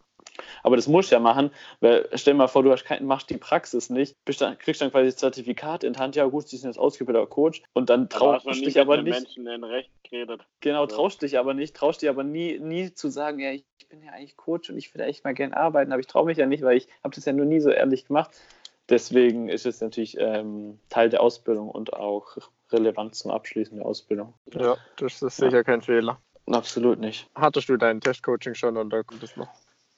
[0.62, 3.30] Aber das musst du ja machen, weil stell dir mal vor, du hast kein, machst
[3.30, 6.70] die Praxis nicht, dann, kriegst dann quasi das Zertifikat in Hand, ja gut, sie sind
[6.70, 9.12] jetzt ausgebildeter Coach und dann traust du dich aber nicht.
[9.12, 10.42] Menschen in Recht geredet.
[10.60, 14.02] Genau, traust dich aber nicht, traust dich aber nie, nie zu sagen, ja, ich bin
[14.02, 16.46] ja eigentlich Coach und ich würde echt mal gerne arbeiten, aber ich traue mich ja
[16.46, 18.30] nicht, weil ich habe das ja nur nie so ehrlich gemacht.
[18.88, 22.36] Deswegen ist es natürlich ähm, Teil der Ausbildung und auch
[22.70, 24.34] relevant zum Abschließen der Ausbildung.
[24.52, 25.62] Ja, das ist sicher ja.
[25.62, 26.18] kein Fehler.
[26.46, 27.28] Absolut nicht.
[27.34, 29.48] Hattest du dein Testcoaching schon oder kommt es noch?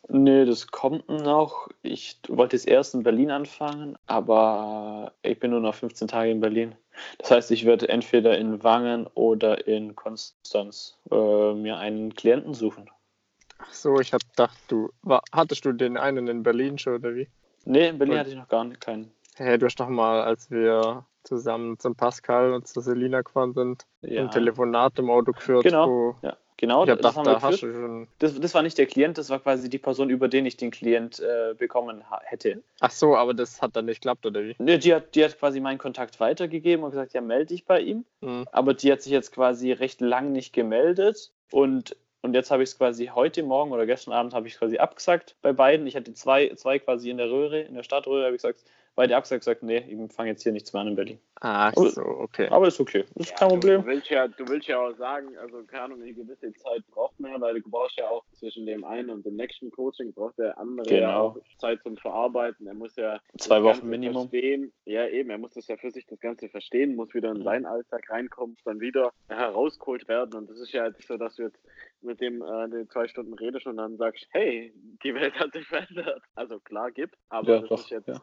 [0.09, 1.69] Nee, das kommt noch.
[1.83, 6.41] Ich wollte jetzt erst in Berlin anfangen, aber ich bin nur noch 15 Tage in
[6.41, 6.75] Berlin.
[7.19, 12.91] Das heißt, ich werde entweder in Wangen oder in Konstanz äh, mir einen Klienten suchen.
[13.59, 17.15] Ach so, ich habe gedacht, du war, hattest du den einen in Berlin schon oder
[17.15, 17.29] wie?
[17.65, 19.11] Nee, in Berlin und, hatte ich noch gar nicht keinen.
[19.37, 23.87] Hey, du hast doch mal, als wir zusammen zum Pascal und zu Selina gefahren sind,
[24.03, 24.23] ja.
[24.23, 25.65] ein Telefonat im Auto geführt.
[25.65, 26.17] Genau.
[26.23, 26.37] ja.
[26.57, 28.09] Genau, das, gedacht, da hast du schon...
[28.21, 30.71] das, das, war nicht der Klient, das war quasi die Person, über den ich den
[30.71, 32.63] Klient äh, bekommen hätte.
[32.81, 34.55] Ach so, aber das hat dann nicht geklappt, oder wie?
[34.59, 37.81] Nee, die hat, die hat quasi meinen Kontakt weitergegeben und gesagt, ja, melde dich bei
[37.81, 38.05] ihm.
[38.21, 38.47] Mhm.
[38.53, 42.71] Aber die hat sich jetzt quasi recht lang nicht gemeldet und und jetzt habe ich
[42.71, 45.87] es quasi heute Morgen oder gestern Abend habe ich quasi abgesagt bei beiden.
[45.87, 49.15] Ich hatte zwei, zwei quasi in der Röhre, in der Stadtröhre, habe ich gesagt, beide
[49.15, 51.19] abgesagt, gesagt, nee, ich fange jetzt hier nichts mehr an in Berlin.
[51.47, 52.49] Ach so, okay.
[52.49, 53.82] Aber ist okay, ist ja, kein Problem.
[53.82, 57.20] Du willst, ja, du willst ja auch sagen, also keine Ahnung, eine gewisse Zeit braucht
[57.20, 60.57] man, weil du brauchst ja auch zwischen dem einen und dem nächsten Coaching, braucht der
[60.57, 61.01] andere genau.
[61.01, 62.66] ja auch Zeit zum Verarbeiten.
[62.66, 64.30] Er muss ja zwei Wochen Minimum.
[64.30, 64.72] Verstehen.
[64.86, 67.45] Ja, eben, er muss das ja für sich das Ganze verstehen, muss wieder in mhm.
[67.45, 70.32] seinen Alltag reinkommen, dann wieder herausgeholt werden.
[70.34, 71.61] Und das ist ja jetzt so, dass du jetzt
[72.01, 74.72] mit dem äh, zwei Stunden redest und dann sagst, hey,
[75.03, 76.22] die Welt hat sich verändert.
[76.34, 78.22] Also klar gibt, aber ja, das doch, ist jetzt ja.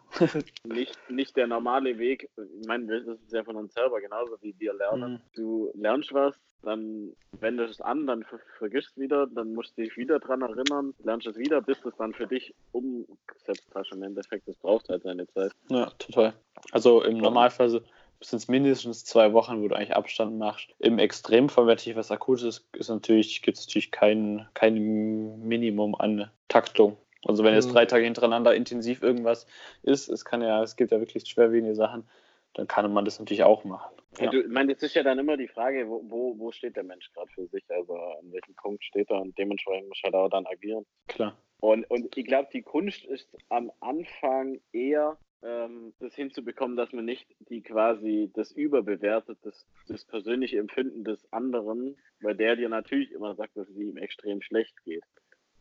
[0.63, 2.29] nicht, nicht der normale Weg.
[2.37, 5.13] Ich meine, das ist ja von uns selber genauso wie wir lernen.
[5.13, 5.21] Mhm.
[5.35, 9.97] Du lernst was, dann wendest es an, dann ver vergisst wieder, dann musst du dich
[9.97, 13.91] wieder dran erinnern, lernst es wieder, bis es dann für dich umgesetzt hast.
[13.93, 15.51] Im Endeffekt, das braucht halt seine Zeit.
[15.69, 16.33] Ja, total.
[16.71, 17.83] Also im Normalfall sind
[18.21, 20.69] es mindestens zwei Wochen, wo du eigentlich Abstand machst.
[20.79, 25.95] Im Extremfall, wenn natürlich was Akutes ist, ist natürlich, gibt es natürlich kein, kein Minimum
[25.95, 26.97] an Taktung.
[27.25, 27.73] Also wenn jetzt mhm.
[27.73, 29.45] drei Tage hintereinander intensiv irgendwas
[29.83, 32.03] ist, es kann ja, es gibt ja wirklich schwerwiegende Sachen,
[32.53, 33.95] dann kann man das natürlich auch machen.
[34.19, 34.29] Ja.
[34.29, 36.83] Du, ich meine, jetzt ist ja dann immer die Frage, wo, wo, wo steht der
[36.83, 37.63] Mensch gerade für sich?
[37.69, 40.85] Also an welchem Punkt steht er und dementsprechend muss er da dann agieren.
[41.07, 41.37] Klar.
[41.61, 47.05] Und, und ich glaube, die Kunst ist am Anfang eher ähm, das hinzubekommen, dass man
[47.05, 53.11] nicht die quasi das überbewertet, das, das persönliche Empfinden des anderen, weil der dir natürlich
[53.11, 55.03] immer sagt, dass es ihm extrem schlecht geht.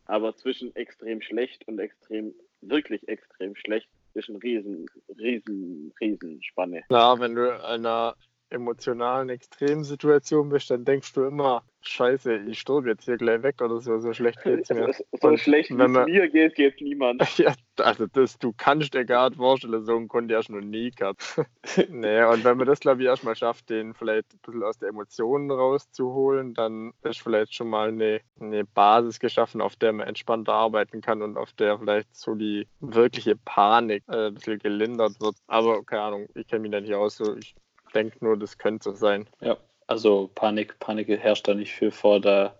[0.05, 4.85] Aber zwischen extrem schlecht und extrem, wirklich extrem schlecht ist ein riesen,
[5.17, 6.83] riesen, riesen Spanne.
[6.89, 8.15] Ja, wenn du in einer
[8.49, 13.79] emotionalen Extremsituation bist, dann denkst du immer, Scheiße, ich sterbe jetzt hier gleich weg oder
[13.79, 14.93] so, so schlecht geht's mir.
[15.21, 17.21] so schlecht wie es mir geht, geht niemand.
[17.37, 20.91] ja, also das, du kannst dir gar nicht vorstellen, so einen konnte ich noch nie
[20.91, 21.39] gehabt.
[21.89, 24.89] nee, und wenn man das, glaube ich, erstmal schafft, den vielleicht ein bisschen aus der
[24.89, 30.53] Emotionen rauszuholen, dann ist vielleicht schon mal eine, eine Basis geschaffen, auf der man entspannter
[30.53, 35.35] arbeiten kann und auf der vielleicht so die wirkliche Panik äh, ein bisschen gelindert wird.
[35.47, 37.55] Aber keine Ahnung, ich kenne mich da nicht aus, so ich
[37.93, 39.27] denke nur, das könnte so sein.
[39.41, 39.57] Ja,
[39.87, 42.55] also Panik, Panik herrscht da nicht viel vor, da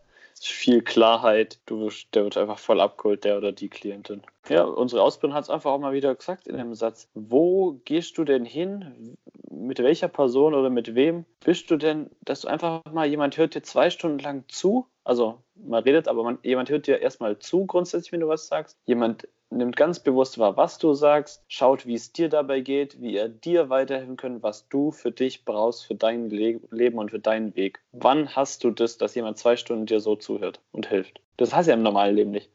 [0.48, 1.60] viel Klarheit.
[1.66, 4.22] Du, der wird einfach voll abgeholt, der oder die Klientin.
[4.50, 7.10] Ja, unsere Ausbildung hat es einfach auch mal wieder gesagt in dem Satz.
[7.14, 9.18] Wo gehst du denn hin,
[9.50, 13.56] mit welcher Person oder mit wem bist du denn, dass du einfach mal jemand hört
[13.56, 14.88] dir zwei Stunden lang zu?
[15.04, 18.78] Also man redet, aber man, jemand hört dir erstmal zu grundsätzlich, wenn du was sagst.
[18.86, 23.16] Jemand nimmt ganz bewusst wahr, was du sagst, schaut, wie es dir dabei geht, wie
[23.16, 27.20] er dir weiterhelfen kann, was du für dich brauchst, für dein Le Leben und für
[27.20, 27.80] deinen Weg.
[27.92, 31.22] Wann hast du das, dass jemand zwei Stunden dir so zuhört und hilft?
[31.38, 32.50] Das hast du ja im normalen Leben nicht.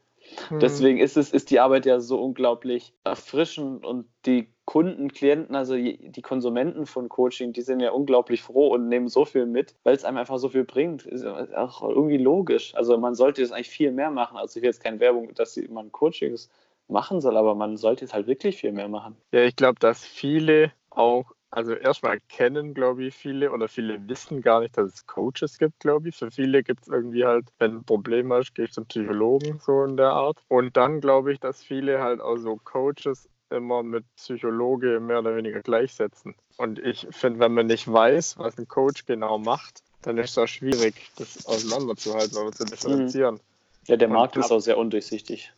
[0.49, 0.59] Hm.
[0.59, 5.75] Deswegen ist es, ist die Arbeit ja so unglaublich erfrischend und die Kunden, Klienten, also
[5.75, 9.95] die Konsumenten von Coaching, die sind ja unglaublich froh und nehmen so viel mit, weil
[9.95, 11.05] es einem einfach so viel bringt.
[11.05, 12.75] Ist auch irgendwie logisch.
[12.75, 14.37] Also man sollte das eigentlich viel mehr machen.
[14.37, 16.49] Also ich will jetzt keine Werbung, dass man Coachings
[16.87, 19.15] machen soll, aber man sollte es halt wirklich viel mehr machen.
[19.31, 24.41] Ja, ich glaube, dass viele auch, also erstmal kennen, glaube ich, viele oder viele wissen
[24.41, 26.15] gar nicht, dass es Coaches gibt, glaube ich.
[26.15, 29.83] Für viele gibt es irgendwie halt, wenn du ein Problem hast, gehst zum Psychologen, so
[29.83, 30.37] in der Art.
[30.47, 35.35] Und dann glaube ich, dass viele halt auch so Coaches immer mit Psychologe mehr oder
[35.35, 36.35] weniger gleichsetzen.
[36.57, 40.37] Und ich finde, wenn man nicht weiß, was ein Coach genau macht, dann ist es
[40.37, 43.39] auch schwierig, das auseinanderzuhalten oder zu differenzieren.
[43.87, 45.53] Ja, der Markt ist auch sehr undurchsichtig.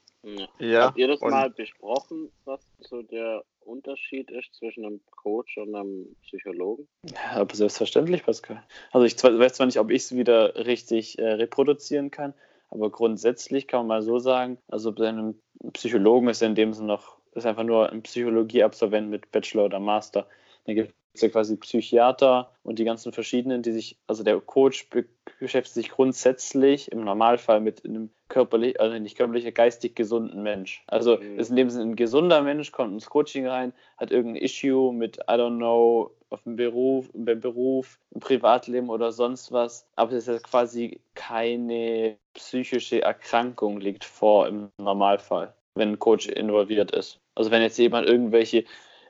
[0.60, 0.88] Ja.
[0.88, 6.16] Habt ihr das mal besprochen, was so der Unterschied ist zwischen einem Coach und einem
[6.24, 6.88] Psychologen?
[7.04, 8.64] Ja, aber selbstverständlich, Pascal.
[8.92, 12.34] Also ich weiß zwar nicht, ob ich es wieder richtig äh, reproduzieren kann,
[12.70, 15.40] aber grundsätzlich kann man mal so sagen, also bei einem
[15.74, 19.80] Psychologen ist er in dem Sinne noch, ist einfach nur ein Psychologieabsolvent mit Bachelor oder
[19.80, 20.28] Master.
[20.66, 24.90] Dann gibt es ja quasi Psychiater und die ganzen verschiedenen, die sich, also der Coach
[24.90, 25.06] be
[25.40, 30.84] beschäftigt sich grundsätzlich im Normalfall mit einem körperlich, also nicht körperlich, geistig gesunden Mensch.
[30.88, 31.40] Also mhm.
[31.40, 35.18] ist in dem Sinne ein gesunder Mensch, kommt ins Coaching rein, hat irgendein Issue mit,
[35.18, 39.88] I don't know, auf dem Beruf, im Beruf, im Privatleben oder sonst was.
[39.96, 46.28] Aber es ist ja quasi keine psychische Erkrankung liegt vor im Normalfall, wenn ein Coach
[46.28, 47.20] involviert ist.
[47.36, 48.66] Also wenn jetzt jemand irgendwelche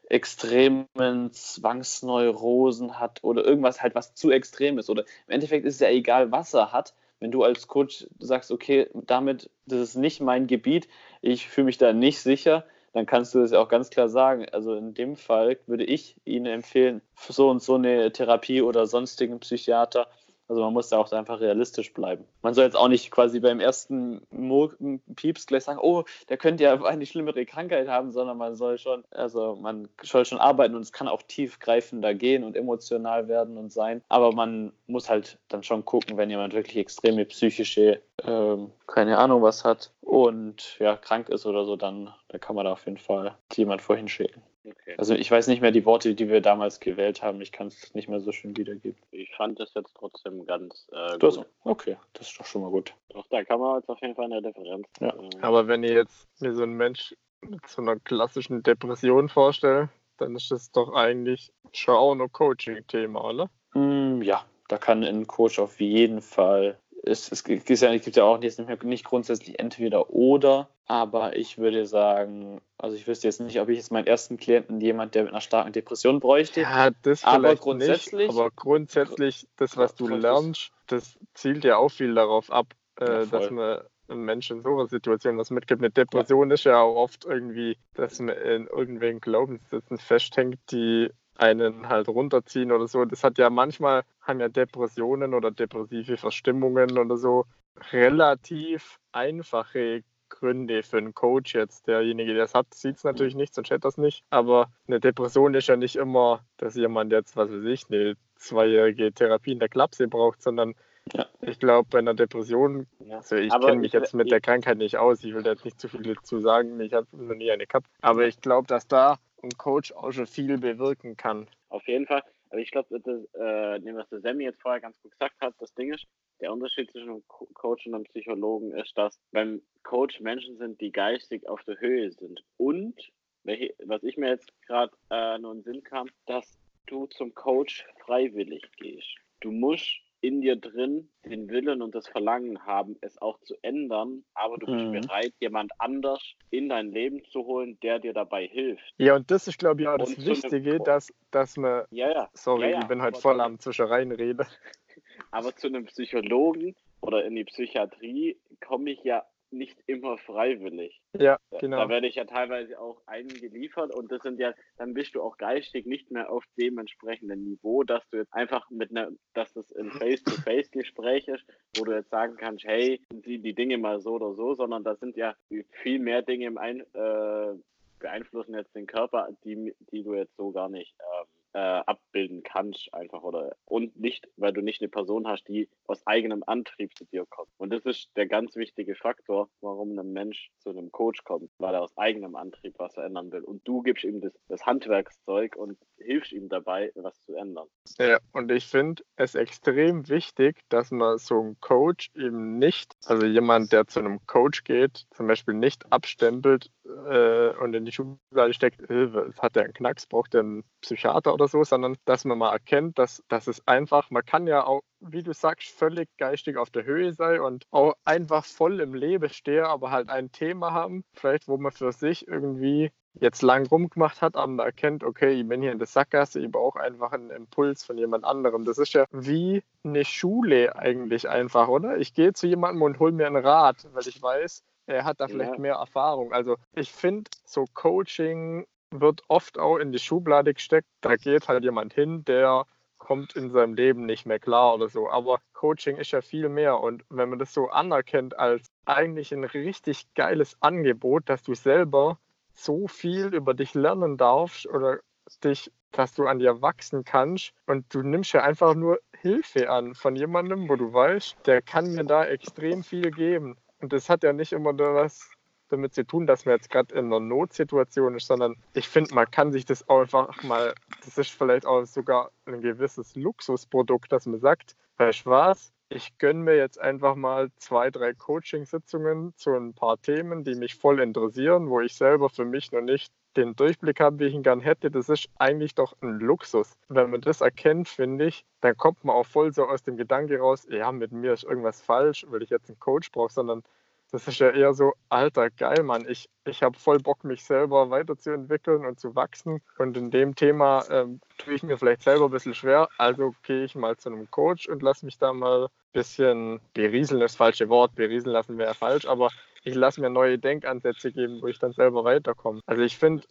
[0.09, 4.89] extremen Zwangsneurosen hat oder irgendwas halt, was zu extrem ist.
[4.89, 6.93] Oder im Endeffekt ist es ja egal, was er hat.
[7.19, 10.87] Wenn du als Coach sagst, okay, damit, das ist nicht mein Gebiet,
[11.21, 14.47] ich fühle mich da nicht sicher, dann kannst du das ja auch ganz klar sagen.
[14.51, 19.39] Also in dem Fall würde ich Ihnen empfehlen, so und so eine Therapie oder sonstigen
[19.39, 20.07] Psychiater
[20.49, 22.25] also man muss da auch einfach realistisch bleiben.
[22.41, 24.71] Man soll jetzt auch nicht quasi beim ersten Mo
[25.15, 29.03] Pieps gleich sagen, oh, der könnte ja eine schlimmere Krankheit haben, sondern man soll schon,
[29.11, 33.71] also man soll schon arbeiten und es kann auch tiefgreifender gehen und emotional werden und
[33.71, 34.01] sein.
[34.09, 39.43] Aber man muss halt dann schon gucken, wenn jemand wirklich extreme psychische, ähm, keine Ahnung
[39.43, 42.97] was hat und ja, krank ist oder so, dann, dann kann man da auf jeden
[42.97, 44.41] Fall jemand vorhin schicken.
[44.65, 44.95] Okay.
[44.97, 47.41] Also ich weiß nicht mehr die Worte, die wir damals gewählt haben.
[47.41, 48.97] Ich kann es nicht mehr so schön wiedergeben.
[49.11, 51.23] Ich fand das jetzt trotzdem ganz äh, gut.
[51.23, 52.95] Das, okay, das ist doch schon mal gut.
[53.09, 54.87] Doch, da kann man jetzt auf jeden Fall eine Differenz.
[54.99, 55.09] Ja.
[55.09, 59.89] Äh, Aber wenn ihr jetzt mir so einen Mensch mit so einer klassischen Depression vorstellt,
[60.17, 63.49] dann ist das doch eigentlich schon auch ein Coaching-Thema, oder?
[63.75, 68.15] Mm, ja, da kann ein Coach auf jeden Fall es, es, gibt ja, es gibt
[68.15, 73.27] ja auch jetzt nicht, nicht grundsätzlich entweder oder, aber ich würde sagen, also ich wüsste
[73.27, 76.61] jetzt nicht, ob ich jetzt meinen ersten Klienten jemand, der mit einer starken Depression bräuchte.
[76.61, 78.27] Ja, das aber grundsätzlich.
[78.27, 83.05] Nicht, aber grundsätzlich, das, was du lernst, das zielt ja auch viel darauf ab, äh,
[83.05, 85.81] ja, dass man einem Menschen in so einer Situation was mitgibt.
[85.81, 86.53] Eine Depression ja.
[86.55, 91.09] ist ja auch oft irgendwie, dass man in irgendwelchen Glaubenssätzen festhängt, die
[91.39, 93.05] einen halt runterziehen oder so.
[93.05, 97.45] Das hat ja manchmal, haben ja Depressionen oder depressive Verstimmungen oder so
[97.91, 101.87] relativ einfache Gründe für einen Coach jetzt.
[101.87, 104.23] Derjenige, der es hat, sieht es natürlich nicht, sonst hätte es nicht.
[104.29, 109.11] Aber eine Depression ist ja nicht immer, dass jemand jetzt, was weiß ich, eine zweijährige
[109.13, 110.75] Therapie in der Klapse braucht, sondern
[111.13, 111.25] ja.
[111.41, 115.23] ich glaube, bei einer Depression, also ich kenne mich jetzt mit der Krankheit nicht aus,
[115.23, 117.87] ich will da jetzt nicht zu viel zu sagen, ich habe noch nie eine gehabt,
[118.01, 121.47] aber ich glaube, dass da ein Coach auch schon viel bewirken kann.
[121.69, 122.23] Auf jeden Fall.
[122.49, 125.93] Aber ich glaube, äh, was der Sammy jetzt vorher ganz gut gesagt hat, das Ding
[125.93, 126.05] ist,
[126.41, 130.91] der Unterschied zwischen einem Coach und einem Psychologen ist, dass beim Coach Menschen sind, die
[130.91, 132.41] geistig auf der Höhe sind.
[132.57, 133.11] Und,
[133.43, 137.35] welche, was ich mir jetzt gerade äh, nur in den Sinn kam, dass du zum
[137.35, 139.15] Coach freiwillig gehst.
[139.41, 144.23] Du musst in dir drin den Willen und das Verlangen haben, es auch zu ändern,
[144.33, 144.91] aber du bist mhm.
[144.91, 148.93] bereit, jemand anders in dein Leben zu holen, der dir dabei hilft.
[148.97, 151.85] Ja, und das ist, glaube ich, auch das und Wichtige, dass, dass man.
[151.91, 152.29] Ja, ja.
[152.33, 154.45] Sorry, ja, ich bin halt voll am Zwischereien rede.
[155.31, 161.01] Aber zu einem Psychologen oder in die Psychiatrie komme ich ja nicht immer freiwillig.
[161.17, 161.77] Ja, genau.
[161.77, 165.37] Da werde ich ja teilweise auch eingeliefert und das sind ja, dann bist du auch
[165.37, 169.71] geistig nicht mehr auf dem entsprechenden Niveau, dass du jetzt einfach mit einer, dass das
[169.75, 171.45] ein Face-to-Face-Gespräch ist,
[171.77, 174.95] wo du jetzt sagen kannst, hey, sieh die Dinge mal so oder so, sondern da
[174.95, 175.35] sind ja
[175.81, 177.53] viel mehr Dinge im Ein, äh,
[177.99, 182.93] beeinflussen jetzt den Körper, die, die du jetzt so gar nicht ähm, äh, ausbilden kannst
[182.93, 187.05] einfach oder und nicht, weil du nicht eine Person hast, die aus eigenem Antrieb zu
[187.05, 187.49] dir kommt.
[187.57, 191.73] Und das ist der ganz wichtige Faktor, warum ein Mensch zu einem Coach kommt, weil
[191.73, 193.43] er aus eigenem Antrieb was verändern will.
[193.43, 197.67] Und du gibst ihm das, das Handwerkszeug und hilfst ihm dabei, was zu ändern.
[197.97, 203.25] Ja, und ich finde es extrem wichtig, dass man so einen Coach eben nicht, also
[203.25, 208.53] jemand, der zu einem Coach geht, zum Beispiel nicht abstempelt äh, und in die Schublade
[208.53, 212.37] steckt, äh, hat der einen Knacks, braucht der einen Psychiater oder so, sondern dass man
[212.37, 216.57] mal erkennt, dass, dass es einfach, man kann ja auch, wie du sagst, völlig geistig
[216.57, 220.73] auf der Höhe sein und auch einfach voll im Leben stehen, aber halt ein Thema
[220.73, 225.31] haben, vielleicht wo man für sich irgendwie jetzt lang rumgemacht hat, aber man erkennt, okay,
[225.31, 228.65] ich bin hier in der Sackgasse, ich brauche einfach einen Impuls von jemand anderem.
[228.65, 231.97] Das ist ja wie eine Schule eigentlich einfach, oder?
[231.97, 235.27] Ich gehe zu jemandem und hole mir einen Rat, weil ich weiß, er hat da
[235.27, 235.59] vielleicht ja.
[235.59, 236.33] mehr Erfahrung.
[236.33, 240.87] Also ich finde, so Coaching wird oft auch in die Schublade gesteckt.
[241.01, 242.65] Da geht halt jemand hin, der
[242.97, 245.09] kommt in seinem Leben nicht mehr klar oder so.
[245.09, 246.79] Aber Coaching ist ja viel mehr.
[246.79, 252.19] Und wenn man das so anerkennt als eigentlich ein richtig geiles Angebot, dass du selber
[252.53, 254.99] so viel über dich lernen darfst oder
[255.43, 259.95] dich, dass du an dir wachsen kannst und du nimmst ja einfach nur Hilfe an
[259.95, 263.57] von jemandem, wo du weißt, der kann mir da extrem viel geben.
[263.79, 265.31] Und das hat ja nicht immer was
[265.69, 269.29] damit zu tun, dass man jetzt gerade in einer Notsituation ist, sondern ich finde, man
[269.29, 270.73] kann sich das auch einfach mal,
[271.05, 276.19] das ist vielleicht auch sogar ein gewisses Luxusprodukt, dass man sagt, weißt du was, ich
[276.19, 280.99] gönne mir jetzt einfach mal zwei, drei Coaching-Sitzungen zu ein paar Themen, die mich voll
[280.99, 284.59] interessieren, wo ich selber für mich noch nicht den Durchblick habe, wie ich ihn gern
[284.59, 284.91] hätte.
[284.91, 286.77] Das ist eigentlich doch ein Luxus.
[286.89, 290.39] Wenn man das erkennt, finde ich, dann kommt man auch voll so aus dem Gedanke
[290.39, 293.63] raus, ja, mit mir ist irgendwas falsch, weil ich jetzt einen Coach brauche, sondern
[294.11, 296.05] das ist ja eher so, alter, geil, Mann.
[296.07, 299.61] Ich, ich habe voll Bock, mich selber weiterzuentwickeln und zu wachsen.
[299.77, 302.89] Und in dem Thema ähm, tue ich mir vielleicht selber ein bisschen schwer.
[302.97, 307.21] Also gehe ich mal zu einem Coach und lasse mich da mal ein bisschen berieseln,
[307.21, 307.95] das falsche Wort.
[307.95, 309.29] Berieseln lassen wäre falsch, aber
[309.63, 312.61] ich lasse mir neue Denkansätze geben, wo ich dann selber weiterkomme.
[312.65, 313.23] Also ich finde,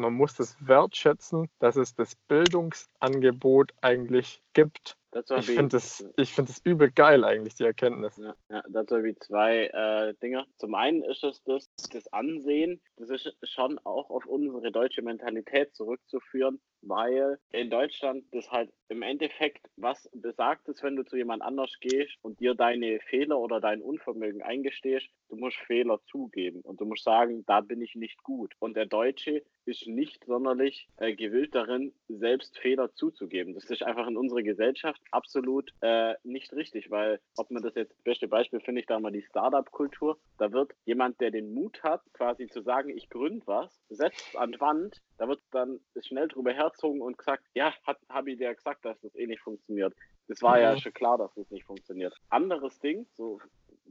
[0.00, 6.90] man, muss das wertschätzen, dass es das Bildungsangebot eigentlich gibt ich finde das, find übel
[6.90, 8.16] geil eigentlich, die Erkenntnis.
[8.16, 10.46] Ja, ja dazu habe ich zwei äh, Dinge.
[10.56, 15.74] Zum einen ist es das, das Ansehen, das ist schon auch auf unsere deutsche Mentalität
[15.74, 21.42] zurückzuführen, weil in Deutschland das halt im Endeffekt was besagt ist, wenn du zu jemand
[21.42, 26.80] anders gehst und dir deine Fehler oder dein Unvermögen eingestehst, du musst Fehler zugeben und
[26.80, 28.54] du musst sagen, da bin ich nicht gut.
[28.60, 33.54] Und der Deutsche ist nicht sonderlich äh, gewillt darin, selbst Fehler zuzugeben.
[33.54, 37.92] Das ist einfach in unserer Gesellschaft absolut äh, nicht richtig, weil ob man das jetzt,
[37.92, 41.82] das beste Beispiel finde ich da mal die Startup-Kultur, da wird jemand, der den Mut
[41.82, 46.28] hat, quasi zu sagen, ich gründe was, setzt an die Wand, da wird dann schnell
[46.28, 47.72] drüber herzogen und gesagt, ja,
[48.08, 49.94] habe ich dir gesagt, dass das eh nicht funktioniert.
[50.28, 50.78] Das war ja mhm.
[50.78, 52.14] schon klar, dass das nicht funktioniert.
[52.28, 53.40] Anderes Ding, so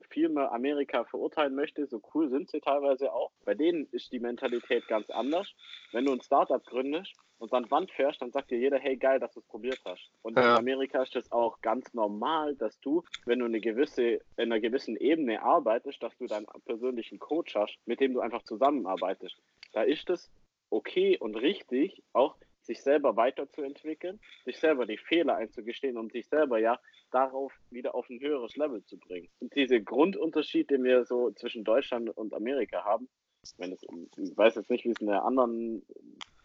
[0.08, 3.32] viel mehr Amerika verurteilen möchte, so cool sind sie teilweise auch.
[3.46, 5.54] Bei denen ist die Mentalität ganz anders.
[5.92, 9.20] Wenn du ein Startup gründest und an Wand fährst, dann sagt dir jeder, hey geil,
[9.20, 10.10] dass du es probiert hast.
[10.22, 10.52] Und ja.
[10.52, 14.60] in Amerika ist das auch ganz normal, dass du, wenn du eine gewisse, in einer
[14.60, 19.38] gewissen Ebene arbeitest, dass du deinen persönlichen Coach hast, mit dem du einfach zusammenarbeitest.
[19.74, 20.32] Da ist es
[20.70, 26.60] okay und richtig, auch sich selber weiterzuentwickeln, sich selber die Fehler einzugestehen und sich selber
[26.60, 26.80] ja
[27.12, 29.30] darauf wieder auf ein höheres Level zu bringen.
[29.40, 33.10] Und diese Grundunterschied, den wir so zwischen Deutschland und Amerika haben,
[33.58, 33.84] wenn es,
[34.18, 35.86] ich weiß jetzt nicht, wie es in den anderen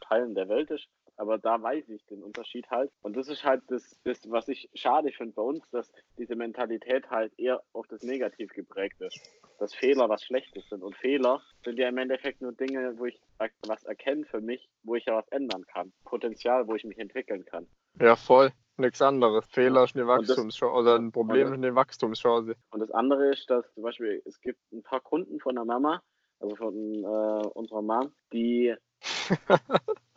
[0.00, 2.90] Teilen der Welt ist, aber da weiß ich den Unterschied halt.
[3.02, 7.08] Und das ist halt das, das was ich schade finde bei uns, dass diese Mentalität
[7.10, 9.20] halt eher auf das Negativ geprägt ist.
[9.58, 10.82] Dass Fehler was Schlechtes sind.
[10.82, 14.96] Und Fehler sind ja im Endeffekt nur Dinge, wo ich was erkenne für mich, wo
[14.96, 15.92] ich ja was ändern kann.
[16.04, 17.66] Potenzial, wo ich mich entwickeln kann.
[18.00, 18.50] Ja, voll.
[18.76, 19.44] Nichts anderes.
[19.46, 22.56] Fehler ist eine Wachstumschance oder ein Problem ist eine Wachstumschance.
[22.70, 26.02] Und das andere ist, dass zum Beispiel es gibt ein paar Kunden von der Mama,
[26.40, 28.74] also von äh, unserer Mom, die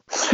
[0.07, 0.31] das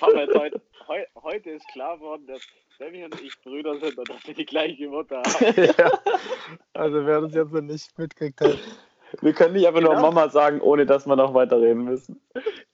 [0.00, 2.40] haben wir jetzt heute, heu, heute ist klar geworden, dass
[2.78, 5.54] Sammy und ich Brüder sind und dass wir die gleiche Mutter haben.
[5.78, 5.90] ja.
[6.72, 8.58] Also wer das jetzt noch nicht mitgekriegt hat.
[9.20, 9.92] Wir können nicht einfach genau.
[9.92, 12.20] nur Mama sagen, ohne dass wir noch weiterreden müssen.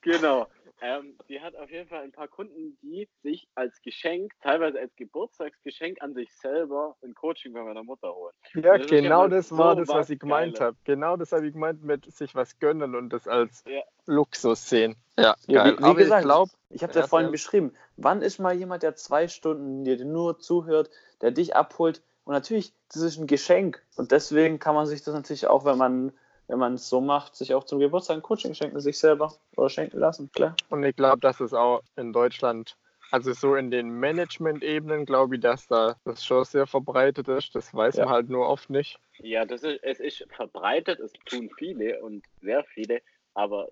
[0.01, 0.47] Genau.
[0.83, 4.95] Ähm, die hat auf jeden Fall ein paar Kunden, die sich als Geschenk, teilweise als
[4.95, 8.33] Geburtstagsgeschenk an sich selber ein Coaching bei meiner Mutter holen.
[8.55, 10.75] Ja, das genau das war so das, was ich gemeint habe.
[10.83, 13.81] Genau das habe ich gemeint mit sich was gönnen und das als ja.
[14.07, 14.95] Luxus sehen.
[15.19, 15.73] Ja, ja geil.
[15.73, 17.73] Wie, wie Aber gesagt, ich glaube, ich habe es ja vorhin beschrieben.
[17.97, 20.89] Wann ist mal jemand, der zwei Stunden dir nur zuhört,
[21.21, 22.01] der dich abholt?
[22.23, 23.83] Und natürlich, das ist ein Geschenk.
[23.97, 26.11] Und deswegen kann man sich das natürlich auch, wenn man
[26.51, 29.69] wenn man es so macht, sich auch zum Geburtstag ein Coaching schenken, sich selber oder
[29.69, 30.53] schenken lassen, klar.
[30.69, 32.75] Und ich glaube, dass es auch in Deutschland
[33.11, 37.53] also so in den Management-Ebenen glaube ich, dass da das schon sehr verbreitet ist.
[37.55, 38.05] Das weiß Ja.
[38.05, 38.99] man halt nur oft nicht.
[39.19, 43.01] Ja, das ist, es ist verbreitet, es tun viele und sehr viele,
[43.33, 43.67] aber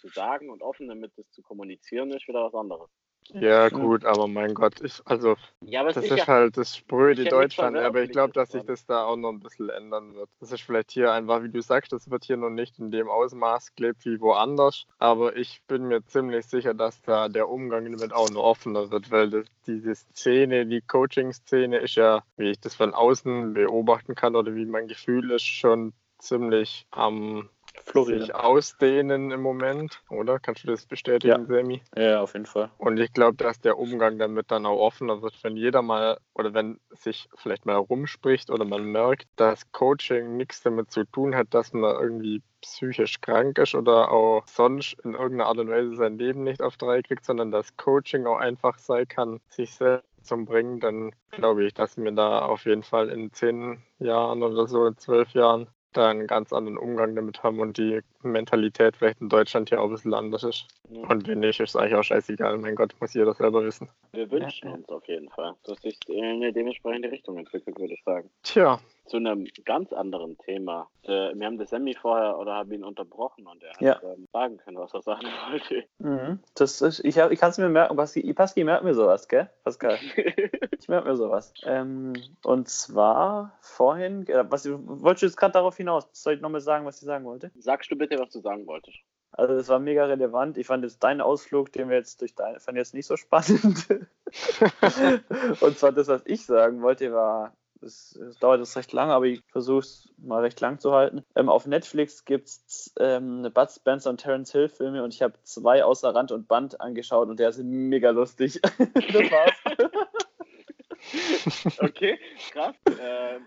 [0.00, 2.90] zu sagen und offen damit das zu kommunizieren ist wieder was anderes.
[3.32, 3.80] Ja, Mhm.
[3.80, 7.76] gut, aber mein Gott, ich, also Ja, das ist ist ja, halt das spröde Deutschland,
[7.76, 10.30] aber ich glaube, dass sich das da auch noch ein bisschen ändern wird.
[10.40, 13.08] Das ist vielleicht hier einfach, wie du sagst, das wird hier noch nicht in dem
[13.08, 18.12] Ausmaß gelebt wie woanders, aber ich bin mir ziemlich sicher, dass da der Umgang damit
[18.12, 22.74] auch noch offener wird, weil das, diese Szene, die Coaching-Szene ist ja, wie ich das
[22.74, 27.48] von außen beobachten kann oder wie mein Gefühl ist, schon ziemlich am
[27.84, 28.20] Florian.
[28.20, 30.38] sich ausdehnen im Moment, oder?
[30.38, 31.82] Kannst du das bestätigen, Sammy?
[31.96, 32.70] Ja, auf jeden Fall.
[32.78, 36.54] Und ich glaube, dass der Umgang damit dann auch offener wird, wenn jeder mal oder
[36.54, 41.48] wenn sich vielleicht mal rumspricht oder man merkt, dass Coaching nichts damit zu tun hat,
[41.50, 46.18] dass man irgendwie psychisch krank ist oder auch sonst in irgendeiner Art und Weise sein
[46.18, 50.44] Leben nicht auf drei kriegt, sondern dass Coaching auch einfach sein kann, sich selbst zum
[50.44, 54.86] Bringen, dann glaube ich, dass wir da auf jeden Fall in zehn Jahren oder so,
[54.86, 59.28] in zwölf Jahren da einen ganz anderen Umgang damit haben und die Mentalität vielleicht in
[59.28, 60.66] Deutschland hier auch ein bisschen anders ist.
[60.88, 62.58] Und wenn nicht, ist es eigentlich auch scheißegal.
[62.58, 63.88] Mein Gott, muss jeder selber wissen.
[64.12, 68.02] wir wünschen uns auf jeden Fall, dass sich in eine dementsprechende Richtung entwickelt, würde ich
[68.04, 68.30] sagen.
[68.42, 70.88] Tja, Zu einem ganz anderen Thema.
[71.04, 74.00] Äh, wir haben das Sammy vorher oder haben ihn unterbrochen und er hat Ja.
[74.02, 75.84] ähm, sagen können, was er sagen wollte.
[75.98, 76.40] Mhm.
[76.54, 79.48] Das ist, ich ich kann es mir merken, Paski, Paski merkt mir sowas, gell?
[79.64, 79.98] Pascal.
[80.78, 81.52] Ich merke mir sowas.
[81.64, 82.12] Ähm,
[82.44, 86.08] und zwar vorhin, äh, was wolltest du jetzt gerade darauf hinaus?
[86.12, 87.50] Soll ich nochmal sagen, was ich sagen wollte?
[87.58, 88.98] Sagst du bitte, was du sagen wolltest?
[89.32, 90.56] Also das war mega relevant.
[90.58, 93.16] Ich fand jetzt deinen Ausflug, den wir jetzt durch deine, fand ich jetzt nicht so
[93.16, 93.86] spannend.
[95.60, 97.52] und zwar das, was ich sagen wollte, war,
[97.82, 101.24] es, es dauert jetzt recht lange, aber ich versuche es mal recht lang zu halten.
[101.34, 105.34] Ähm, auf Netflix gibt es ähm, Bud Spencer und Terence Hill Filme und ich habe
[105.42, 108.60] zwei außer Rand und Band angeschaut und der ist mega lustig.
[108.62, 109.52] das war's.
[111.78, 112.18] Okay,
[112.52, 112.74] krass.
[113.00, 113.42] Ähm,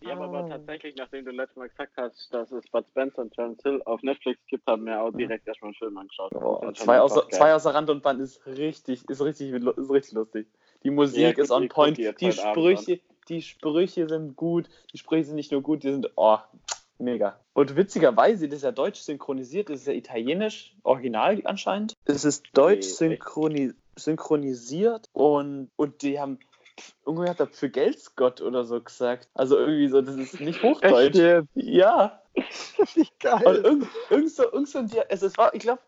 [0.00, 3.34] ich habe aber tatsächlich, nachdem du letztes Mal gesagt hast, dass es Bud Spencer und
[3.34, 6.34] Terence Hill auf Netflix gibt, haben wir auch direkt erstmal einen Film angeschaut.
[6.34, 10.48] Oh, zwei, außer, zwei außer Rand und Band ist richtig, ist richtig, ist richtig lustig.
[10.84, 11.98] Die Musik Ja, ist on point.
[11.98, 14.68] die Sprüche, die Sprüche sind gut.
[14.92, 16.38] Die Sprüche sind nicht nur gut, die sind oh,
[16.98, 17.38] mega.
[17.52, 21.94] Und witzigerweise, das ist ja deutsch synchronisiert, das ist ja italienisch, original anscheinend.
[22.04, 26.38] Es ist deutsch synchroni synchronisiert und, und die haben
[27.04, 29.28] irgendwer hat da für Geldgott oder so gesagt.
[29.34, 31.16] Also irgendwie so, das ist nicht Hochdeutsch.
[31.54, 32.22] Ja.
[32.94, 33.44] Wie geil.
[33.44, 35.80] Und irgend, irgend so, irgend so ein Dialekt, also es war, ich glaube,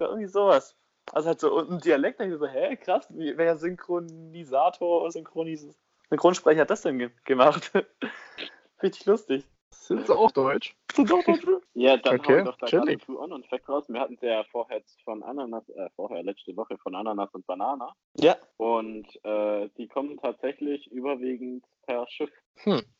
[0.00, 0.76] irgendwie sowas.
[1.12, 5.66] Also halt so ein Dialekt, da ich so, hä, krass, wie, welcher Synchronisator oder Synchronis
[6.10, 7.72] Synchronsprecher hat das denn ge gemacht?
[8.82, 9.44] Richtig lustig.
[9.70, 10.74] Sind sie auch deutsch?
[10.92, 11.60] Sind doch deutsch, ne?
[11.74, 13.08] Ja, dann Okay, haben wir doch da gerade chillig.
[13.08, 13.84] On und Fact raus.
[13.88, 17.94] Wir hatten es ja vorher von Ananas, äh, vorher letzte Woche von Ananas und Banana.
[18.16, 18.36] Ja.
[18.56, 22.30] Und äh, die kommen tatsächlich überwiegend per Schiff.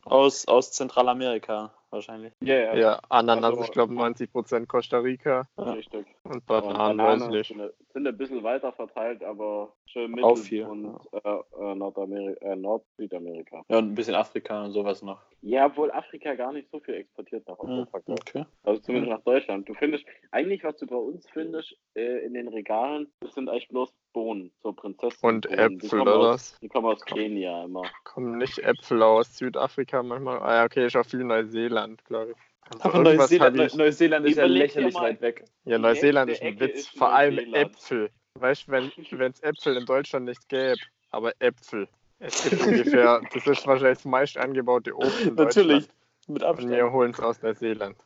[0.04, 2.32] Aus, aus Zentralamerika wahrscheinlich.
[2.42, 2.74] Ja, ja.
[2.76, 5.72] Ja, Ananas, Also- ich glaube 90% Costa Rica Ja.
[5.72, 6.06] Richtig.
[6.24, 10.36] und Bananen weiß ich sind, ein- sind ein bisschen weiter verteilt, aber schön Mittel- Auch
[10.36, 13.64] viel, und äh, äh, Nordamerika, äh, Nord-Südamerika.
[13.68, 15.20] Ja, und ein bisschen Afrika und sowas noch.
[15.40, 17.98] Ja, obwohl Afrika gar nicht so viel exportiert nach Europa.
[18.00, 18.34] glaub ich.
[18.34, 18.44] Okay.
[18.64, 19.68] Also zumindest nach Deutschland.
[19.68, 23.68] Du findest, eigentlich was du bei uns findest äh, in den Regalen, das sind eigentlich
[23.68, 25.18] bloß Bohnen, so Prinzessin.
[25.28, 26.56] Und Äpfel oder was?
[26.60, 27.82] Die kommen aus Kenia immer.
[28.04, 30.38] Kommen nicht Äpfel aus Südafrika manchmal?
[30.40, 32.36] Ah ja, okay, ist auch viel Neuseeland, glaube ich.
[32.70, 35.44] Also Aber Neuseeland, ich- Neu- Neuseeland ist ja lächerlich weit weg.
[35.64, 36.78] Ja, Neuseeland ist ein Ecke Witz.
[36.80, 37.74] ist Vor allem Neuseeland.
[37.74, 38.10] Äpfel.
[38.34, 38.92] Weißt du, wenn
[39.32, 40.76] es Äpfel in Deutschland nicht gäbe,
[41.10, 41.88] aber Äpfel.
[42.18, 45.86] Es gibt ungefähr, das ist wahrscheinlich das meist angebaute Obst in Natürlich.
[45.86, 45.88] Deutschland.
[46.28, 46.72] Mit Und Abstand.
[46.76, 47.96] wir holen es aus Neuseeland.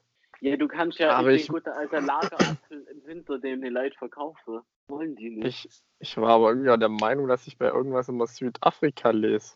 [0.43, 3.97] Ja, du kannst ja Aber den ich- guten alter Lagerapfel im Winter, den die Leute
[3.97, 4.61] verkaufen.
[4.89, 5.65] Wollen die nicht.
[5.65, 9.55] Ich, ich war aber irgendwie der Meinung, dass ich bei irgendwas immer Südafrika lese.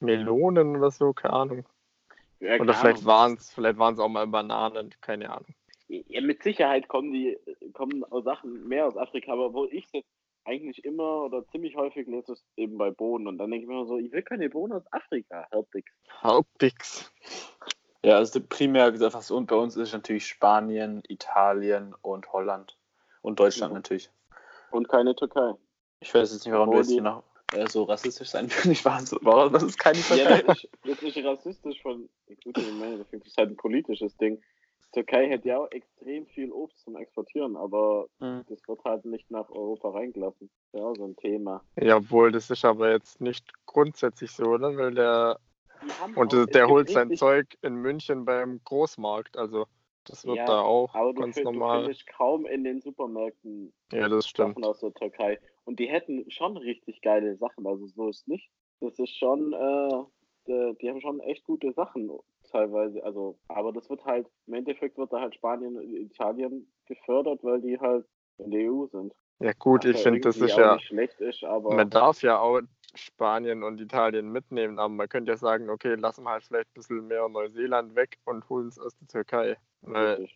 [0.00, 1.66] Melonen oder so, keine Ahnung.
[2.40, 5.54] ja, Oder vielleicht waren es vielleicht waren's auch mal Bananen, keine Ahnung.
[5.86, 7.38] Ja, mit Sicherheit kommen die
[7.72, 10.08] kommen Sachen mehr aus Afrika, aber wo ich jetzt
[10.44, 13.28] eigentlich immer oder ziemlich häufig lese, ist eben bei Bohnen.
[13.28, 15.86] Und dann denke ich mir immer so, ich will keine Bohnen aus Afrika, Herzig.
[16.22, 17.12] Hauptdix.
[18.04, 19.36] Ja, also primär ist einfach so.
[19.36, 22.76] Und bei uns ist natürlich Spanien, Italien und Holland.
[23.22, 23.78] Und Deutschland Ja.
[23.78, 24.10] natürlich.
[24.70, 25.54] Und keine Türkei.
[26.00, 28.48] Ich weiß jetzt nicht, warum du Obwohl jetzt die- hier noch äh, so rassistisch sein
[28.50, 28.66] willst.
[28.66, 30.42] Ich war so, warum, das ist keine Ja, Türkei.
[30.42, 32.08] das ist, das ist rassistisch von,
[32.44, 34.42] gut, ich meine, das ist halt ein politisches Ding.
[34.92, 38.44] Türkei hätte ja auch extrem viel Obst zum Exportieren, aber Hm.
[38.48, 40.50] das wird halt nicht nach Europa reingelassen.
[40.72, 41.64] Ja, so ein Thema.
[41.76, 44.76] Ja, obwohl, das ist aber jetzt nicht grundsätzlich so, oder?
[44.76, 45.38] Weil der,
[46.16, 49.66] und auch- der, holt sein Zeug in München beim Großmarkt, also
[50.04, 51.80] das wird Ja, da auch Aber du, ganz find, du normal.
[51.82, 54.54] findest kaum in den Supermärkten Ja, das stimmt.
[54.54, 55.38] Sachen aus der Türkei.
[55.64, 58.50] Und die hätten schon richtig geile Sachen, also so ist nicht.
[58.80, 60.02] Das ist schon, äh,
[60.46, 62.10] die, die haben schon echt gute Sachen
[62.50, 63.02] teilweise.
[63.02, 67.62] Also, aber das wird halt, im Endeffekt wird da halt Spanien und Italien gefördert, weil
[67.62, 68.04] die halt
[68.38, 69.14] in der EU sind.
[69.40, 72.60] Ja gut, ich finde, das ist ja, ist, man darf ja auch
[72.96, 76.74] Spanien und Italien mitnehmen, aber man könnte ja sagen, okay, lassen wir halt vielleicht ein
[76.74, 79.56] bisschen mehr Neuseeland weg und holen es aus der Türkei.
[79.82, 80.28] Weil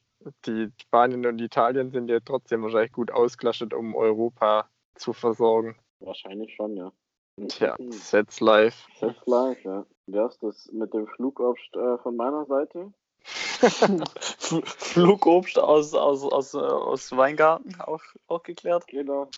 [0.47, 5.77] die Spanien und Italien sind ja trotzdem wahrscheinlich gut ausgelastet, um Europa zu versorgen.
[6.01, 6.93] wahrscheinlich schon, ja.
[7.49, 7.77] Tja.
[7.91, 8.87] Sets live.
[9.01, 9.87] Das ist live, ja.
[10.07, 12.93] Wer ist das mit dem Flugobst äh, von meiner Seite?
[14.65, 18.87] Flugobst aus, aus, aus, äh, aus Weingarten auch, auch geklärt.
[18.89, 19.29] Genau.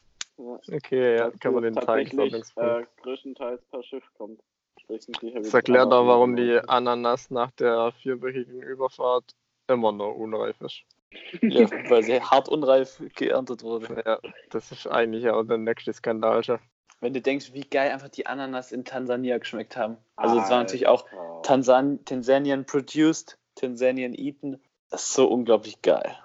[0.72, 2.82] Okay, ja, kann man den Tagesordnungspunkt.
[2.82, 4.41] äh, größtenteils per Schiff kommt.
[4.88, 9.34] Das erklärt auch, warum die Ananas nach der vierwöchigen Überfahrt
[9.68, 10.82] immer noch unreif ist.
[11.43, 14.03] Ja, weil sie hart unreif geerntet wurde.
[14.07, 14.20] Ja,
[14.51, 16.61] das ist eigentlich auch der nächste Skandal schon.
[17.01, 19.97] Wenn du denkst, wie geil einfach die Ananas in Tansania geschmeckt haben.
[20.16, 21.07] Also es war natürlich auch.
[21.43, 24.61] Tansan Tanzanian produced, Tanzanian eaten.
[24.91, 26.16] Das ist so unglaublich geil.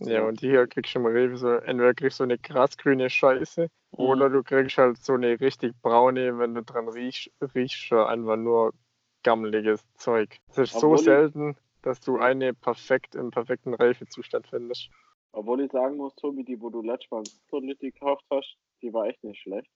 [0.00, 3.68] Ja, und hier kriegst du im Rewe so, entweder kriegst du so eine krassgrüne Scheiße
[3.92, 8.36] oder du kriegst halt so eine richtig braune, wenn du dran riechst, riechst schon einfach
[8.36, 8.72] nur
[9.22, 10.38] gammeliges Zeug.
[10.48, 14.90] Es ist so Obwohl ich- selten, dass du eine perfekt im perfekten Reifezustand findest.
[15.32, 18.92] Obwohl ich sagen muss, Tobi, die, wo du letztes Mal so Liter gekauft hast, die
[18.92, 19.70] war echt nicht schlecht.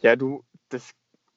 [0.00, 0.90] Ja, du, das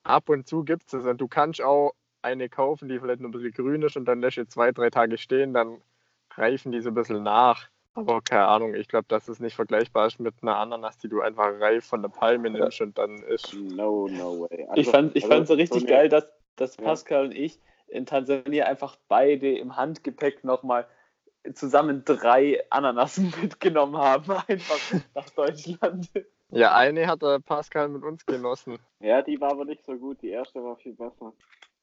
[0.04, 3.32] ab und zu gibt's das und du kannst auch eine kaufen, die vielleicht noch ein
[3.32, 5.82] bisschen grün ist und dann lässt du zwei, drei Tage stehen, dann
[6.36, 7.70] reifen die so ein bisschen nach.
[7.94, 11.22] Aber keine Ahnung, ich glaube, dass es nicht vergleichbar ist mit einer Ananas, die du
[11.22, 13.54] einfach reif von der Palme nimmst und dann ist.
[13.54, 14.68] No, no way.
[14.76, 16.26] Ich fand ich also, fand so richtig eine- geil, dass,
[16.56, 16.84] dass Ja.
[16.84, 20.88] Pascal und ich in Tansania einfach beide im Handgepäck nochmal
[21.54, 24.80] zusammen drei Ananasen mitgenommen haben, einfach
[25.14, 26.10] nach Deutschland.
[26.50, 28.78] Ja, eine hat der Pascal mit uns genossen.
[29.00, 30.22] Ja, die war aber nicht so gut.
[30.22, 31.34] Die erste war viel besser.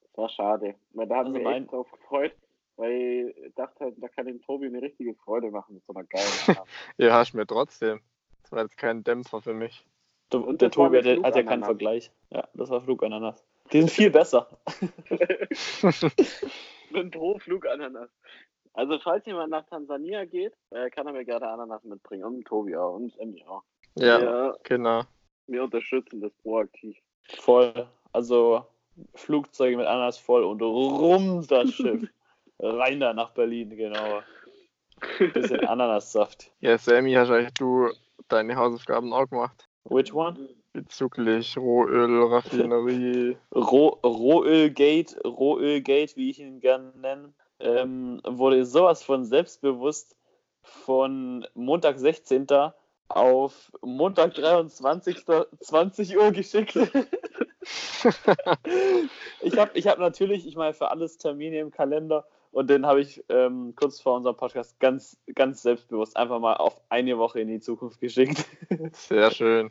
[0.02, 0.74] Das war schade.
[0.92, 2.32] Weil da haben Also wir mein- echt drauf gefreut,
[2.78, 6.04] weil ich dachte halt, da kann dem Tobi eine richtige Freude machen mit so einer
[6.04, 6.24] geilen.
[6.96, 8.00] Ja, hast mir trotzdem.
[8.42, 9.84] Das war jetzt kein Dämpfer für mich.
[10.32, 11.64] Der, Und der Tobi hat, hat ja keinen.
[11.64, 12.10] Vergleich.
[12.30, 13.44] Ja, das war Flugananas.
[13.72, 14.48] Die sind viel besser.
[16.94, 18.08] Ein Pro-Flugananas.
[18.72, 22.24] Also, falls jemand nach Tansania geht, äh, kann er mir gerne Ananas mitbringen.
[22.24, 22.94] Und Tobi auch.
[22.94, 23.64] Und Emmy auch.
[23.96, 25.02] Ja, Wir, genau.
[25.48, 26.96] wir unterstützen das proaktiv.
[27.40, 27.88] Voll.
[28.12, 28.64] Also
[29.14, 32.08] Flugzeuge mit Ananas voll und rum das Schiff.
[32.60, 34.22] Rein da nach Berlin, genau.
[35.18, 36.50] Bisschen Ananassaft.
[36.60, 37.90] Ja, Sammy, hast eigentlich du
[38.28, 39.68] deine Hausaufgaben auch gemacht?
[39.84, 40.48] Which one?
[40.72, 43.36] Bezüglich Rohöl, Raffinerie.
[43.54, 50.16] Roh Rohölgate, Rohölgate, wie ich ihn gerne nenne, ähm, wurde sowas von selbstbewusst
[50.62, 52.46] von Montag 16.
[53.08, 55.24] auf Montag 23.
[55.60, 56.76] 20 Uhr geschickt.
[59.40, 63.00] ich habe ich hab natürlich, ich meine, für alles Termine im Kalender und den habe
[63.00, 67.48] ich ähm, kurz vor unserem Podcast ganz, ganz selbstbewusst einfach mal auf eine Woche in
[67.48, 68.44] die Zukunft geschickt.
[68.92, 69.70] Sehr schön.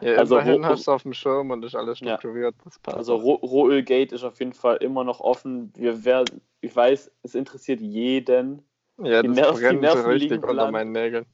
[0.00, 2.16] Ja, Also immerhin hast du auf dem Schirm und ist alles Ja.
[2.18, 2.54] strukturiert.
[2.64, 2.96] Das passt.
[2.96, 5.72] Also Roh Rohölgate ist auf jeden Fall immer noch offen.
[5.76, 8.62] Wir werden, ich weiß, es interessiert jeden.
[9.02, 10.72] ja, die das Nerven- die brennt Nerven richtig unter blank.
[10.72, 11.26] meinen Nägeln.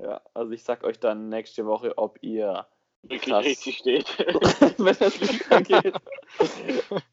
[0.00, 2.66] Ja, also ich sag euch dann nächste Woche, ob ihr
[3.02, 4.06] Wirklich richtig steht.
[4.78, 5.94] wenn das nicht angeht.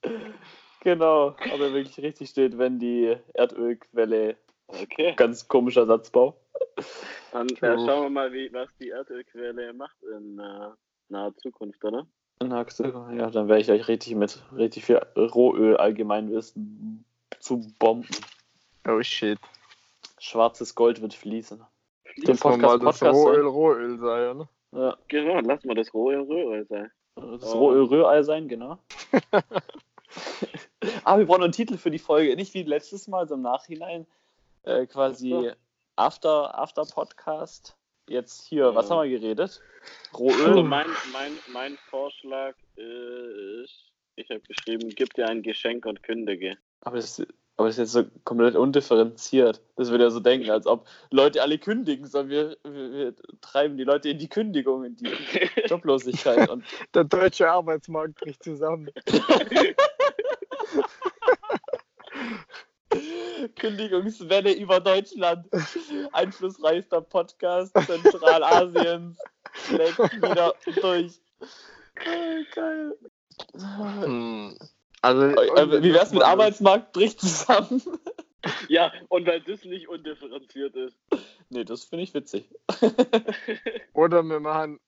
[0.88, 5.14] genau, ob er wirklich richtig steht, wenn die Erdölquelle, Okay.
[5.16, 6.36] ganz komischer Satzbau.
[7.32, 7.86] Dann äh, True.
[7.86, 10.70] schauen wir mal, wie, was die Erdölquelle macht in äh,
[11.10, 12.06] naher Zukunft, oder?
[12.42, 12.66] Na,
[13.14, 17.04] Ja, dann werde ich euch richtig mit richtig viel Rohöl Allgemeinwissen
[17.40, 18.08] zu bomben.
[18.88, 19.40] Oh shit.
[20.20, 21.60] Schwarzes Gold wird fließen.
[22.18, 23.46] Den Das muss mal Podcast, das Podcast Rohöl, sein.
[23.46, 24.48] Rohöl sein, ne?
[24.74, 26.92] Ja, Genau, lass mal das Rohöl Röhre sein.
[27.16, 28.80] das Rohöl Rührei sein, genau.
[31.04, 34.06] Aber wir brauchen einen Titel für die Folge, nicht wie letztes Mal, so im Nachhinein.
[34.64, 35.52] Äh, quasi so.
[35.96, 37.76] After, After Podcast.
[38.10, 38.96] Jetzt hier, was Ja.
[38.98, 39.62] haben wir geredet?
[40.14, 40.64] Also Rohöl.
[40.64, 46.58] mein, mein, mein Vorschlag ist, ich habe geschrieben, gib dir ein Geschenk und kündige.
[46.82, 47.20] Aber das,
[47.58, 49.62] aber das ist jetzt so komplett undifferenziert.
[49.76, 53.78] Das würde ja so denken, als ob Leute alle kündigen, sondern wir, wir, wir treiben
[53.78, 55.06] die Leute in die Kündigung, in die
[55.68, 56.50] Joblosigkeit.
[56.50, 56.64] Und
[56.94, 58.90] Der deutsche Arbeitsmarkt bricht zusammen.
[63.56, 65.48] Kündigungswelle über Deutschland.
[66.14, 69.18] Einflussreichster Podcast Zentralasiens
[69.68, 71.20] schlägt wieder durch.
[72.00, 72.98] Ah, Geil.
[73.54, 74.58] Hm.
[75.02, 77.82] Also, Äh, Wie wär's mit Arbeitsmarkt bricht zusammen?
[78.70, 80.98] ja, und weil das nicht undifferenziert ist.
[81.50, 82.50] Nee, das finde ich witzig.
[83.94, 84.80] Oder wir machen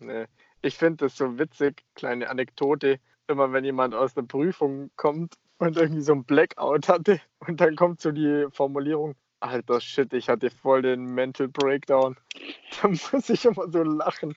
[0.00, 0.26] Nee.
[0.62, 5.76] Ich finde das so witzig, kleine Anekdote, immer wenn jemand aus der Prüfung kommt und
[5.76, 10.50] irgendwie so ein Blackout hatte und dann kommt so die Formulierung, alter Shit, ich hatte
[10.50, 12.16] voll den Mental Breakdown.
[12.80, 14.34] Da muss ich immer so lachen.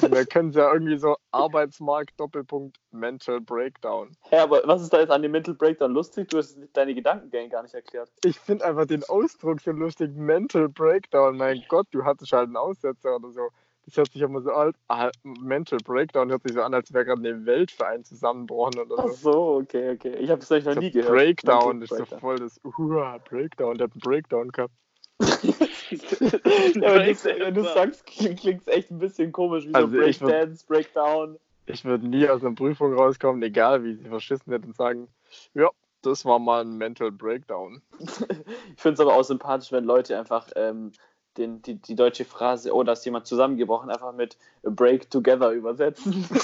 [0.00, 4.16] Da können sie ja irgendwie so Arbeitsmarkt Doppelpunkt Mental Breakdown.
[4.30, 6.28] Hä, aber was ist da jetzt an dem Mental Breakdown lustig?
[6.28, 8.10] Du hast deine Gedankengänge gar nicht erklärt.
[8.24, 11.36] Ich finde einfach den Ausdruck so lustig, Mental Breakdown.
[11.36, 13.48] Mein Gott, du hattest halt einen Aussetzer oder so.
[13.86, 14.76] Das hört sich immer so alt.
[14.88, 19.08] Ah, Mental Breakdown hört sich so an, als wäre gerade eine Weltverein zusammenbrochen oder Ach
[19.08, 19.14] so.
[19.14, 20.16] so, okay, okay.
[20.16, 21.08] Ich habe es euch noch So nie gehört.
[21.12, 24.74] Breakdown, Mental ist so voll das Uah, Breakdown, der hat einen Breakdown gehabt.
[25.20, 25.28] ja,
[26.94, 30.16] wenn, du, wenn du sagst, klingt es echt ein bisschen komisch, wie Also so ich
[30.18, 31.38] würd- Breakdance, Breakdown.
[31.66, 35.08] Ich würde nie aus einer Prüfung rauskommen, egal wie sie verschissen wird und sagen,
[35.54, 35.68] ja,
[36.02, 37.82] das war mal ein Mental Breakdown.
[38.76, 40.92] Ich finde es aber auch sympathisch, wenn Leute einfach ähm,
[41.36, 46.26] den, die, die deutsche Phrase, oh, da ist jemand zusammengebrochen, einfach mit Break Together übersetzen.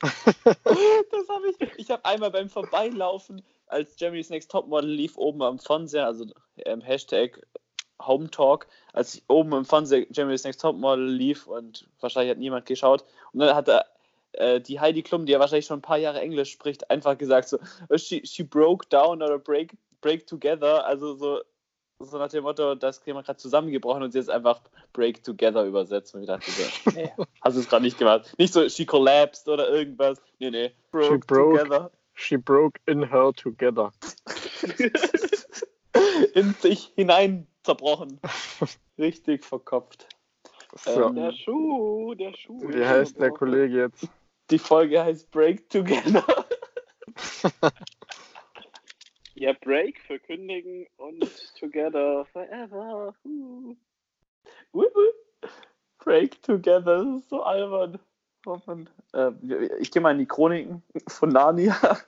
[0.00, 1.78] das habe ich.
[1.78, 6.26] Ich habe einmal beim Vorbeilaufen, als Jeremy's Next Topmodel lief, oben am Fernseher, also
[6.64, 7.40] ähm, Hashtag
[8.00, 12.66] Home Talk, als ich oben im Fernseher Jeremy's Next Topmodel lief und wahrscheinlich hat niemand
[12.66, 13.04] geschaut.
[13.32, 13.86] Und dann hat er
[14.32, 17.48] äh, die Heidi Klum, die ja wahrscheinlich schon ein paar Jahre Englisch spricht, einfach gesagt
[17.48, 21.40] so, "Oh, she, she broke down oder break, break together, also so,
[22.04, 24.60] so nach dem Motto, da ist jemand gerade zusammengebrochen und sie jetzt einfach
[24.92, 26.14] break together übersetzt.
[26.14, 27.10] Und ich dachte so, nee,
[27.42, 28.32] hast du es gerade nicht gemacht.
[28.38, 30.20] Nicht so, she collapsed oder irgendwas.
[30.38, 31.58] Nee, nee, broke, broke.
[31.58, 31.90] together.
[32.14, 33.90] She broke in her together.
[36.34, 38.18] In sich hinein zerbrochen.
[38.98, 40.08] Richtig verkopft.
[40.84, 42.60] So, Ähm, Der Schuh, der Schuh.
[42.68, 44.08] wie heißt der Kollege jetzt?
[44.50, 46.24] Die Folge heißt Break Together.
[49.34, 51.24] Ja, Break für Kündigen und
[51.58, 53.14] Together Forever.
[53.24, 53.74] Uh.
[55.98, 57.98] Break Together, das ist so albern.
[59.14, 59.30] Äh,
[59.78, 61.74] ich gehe mal in die Chroniken von Narnia.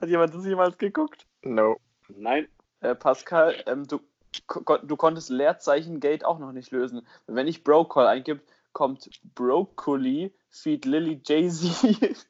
[0.00, 1.26] Hat jemand das jemals geguckt?
[1.42, 1.78] No.
[2.08, 2.46] Nein,
[2.80, 4.00] Äh, Pascal, ähm, du,
[4.46, 7.06] ko du konntest Leerzeichen Gate auch noch nicht lösen.
[7.26, 8.42] Wenn ich Brocall eingib,
[8.72, 12.26] kommt Broccoli, Feed Lily Jay-Z.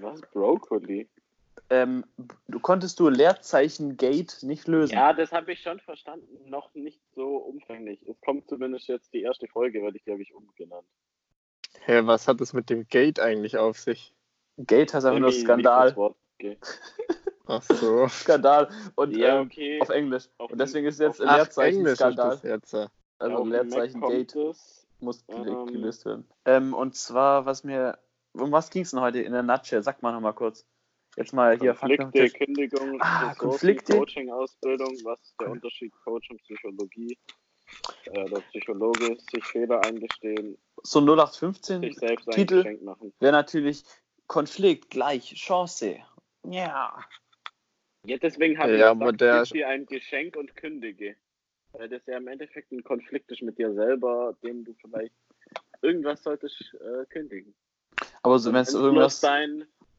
[0.00, 0.20] was?
[0.32, 1.08] Broccoli?
[1.70, 2.04] Ähm,
[2.48, 4.94] du konntest du Leerzeichen Gate nicht lösen.
[4.94, 6.48] Ja, das habe ich schon verstanden.
[6.48, 8.06] Noch nicht so umfänglich.
[8.08, 10.86] Es kommt zumindest jetzt die erste Folge, werde ich glaube ich umgenannt.
[11.84, 14.12] Hä, was hat es mit dem Gate eigentlich auf sich?
[14.58, 15.94] Gate heißt einfach nur Skandal.
[15.96, 16.16] Wort.
[16.38, 16.58] Okay.
[17.46, 18.08] Ach so.
[18.08, 18.68] Skandal.
[18.94, 19.80] Und Ja, ähm, okay.
[19.80, 20.28] auf Englisch.
[20.38, 22.30] Auf Und deswegen ist jetzt Ach, Leerzeichen Englisch ist Skandal.
[22.30, 22.74] das jetzt.
[22.74, 22.88] äh.
[23.18, 24.86] Also dem Leerzeichen Gate es.
[25.00, 26.26] muss Ähm, gelöst werden.
[26.44, 27.98] Ähm, und zwar, was mir.
[28.32, 29.82] Um was ging es denn heute in der Nutshell?
[29.82, 30.66] Sag mal nochmal kurz.
[31.16, 32.28] Jetzt mal hier Konflikte.
[32.30, 33.92] Kündigung, Ah, Ressourcen, Konflikte.
[33.94, 34.94] Coaching-Ausbildung.
[35.04, 37.18] Was ist der Unterschied Coach und Psychologie?
[38.06, 42.56] Äh, der Psychologe ist sich Fehler eingestehen, So 0815 sich selbst ein Titel.
[42.62, 43.12] Geschenk machen.
[43.18, 43.82] wäre natürlich
[44.26, 45.98] Konflikt gleich Chance.
[46.44, 47.02] Ja.
[48.04, 51.16] Ja, deswegen habe Ja, ich gesagt, der- gib dir ein Geschenk und kündige.
[51.72, 55.14] Weil das ja im Endeffekt ein Konflikt ist mit dir selber, dem du vielleicht
[55.82, 57.54] irgendwas solltest äh, kündigen.
[58.22, 59.20] Aber so, wenn es irgendwas.
[59.20, 59.30] bloß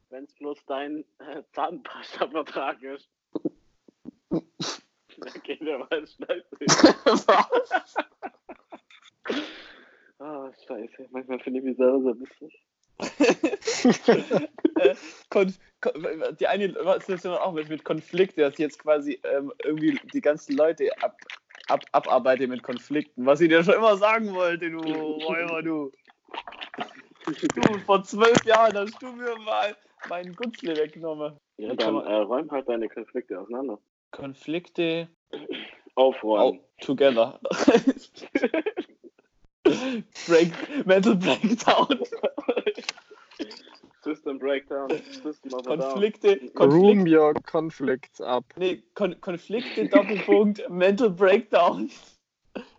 [0.09, 3.09] dein, wenn's bloß dein äh, Zahnpasta-Vertrag ist.
[4.29, 6.45] Dann geht der mal schnell.
[10.19, 11.07] Ah, scheiße.
[11.11, 12.63] Manchmal finde ich mich selber so lustig.
[14.79, 14.95] Äh,
[16.39, 20.55] die eine Situation auch mit, mit Konflikte, dass ich jetzt quasi ähm, irgendwie die ganzen
[20.55, 21.17] Leute ab,
[21.67, 25.91] ab, abarbeite mit Konflikten, was ich dir schon immer sagen wollte, du Räuber, du.
[27.25, 29.75] Du, vor zwölf Jahren hast du mir mal
[30.09, 31.37] meinen Gutzle weggenommen.
[31.57, 33.79] Ja, dann äh, räum halt deine Konflikte auseinander.
[34.11, 35.07] Konflikte
[35.95, 36.59] Aufräumen.
[36.59, 37.39] oh, together.
[40.27, 41.99] Break, Mental Breakdown.
[44.01, 44.89] System Breakdown.
[45.23, 45.79] System Down.
[45.79, 48.45] Konflikte, Room Konflikte, your conflicts up.
[48.55, 51.89] nee, Kon Konflikte, Doppelpunkt, Mental Breakdown.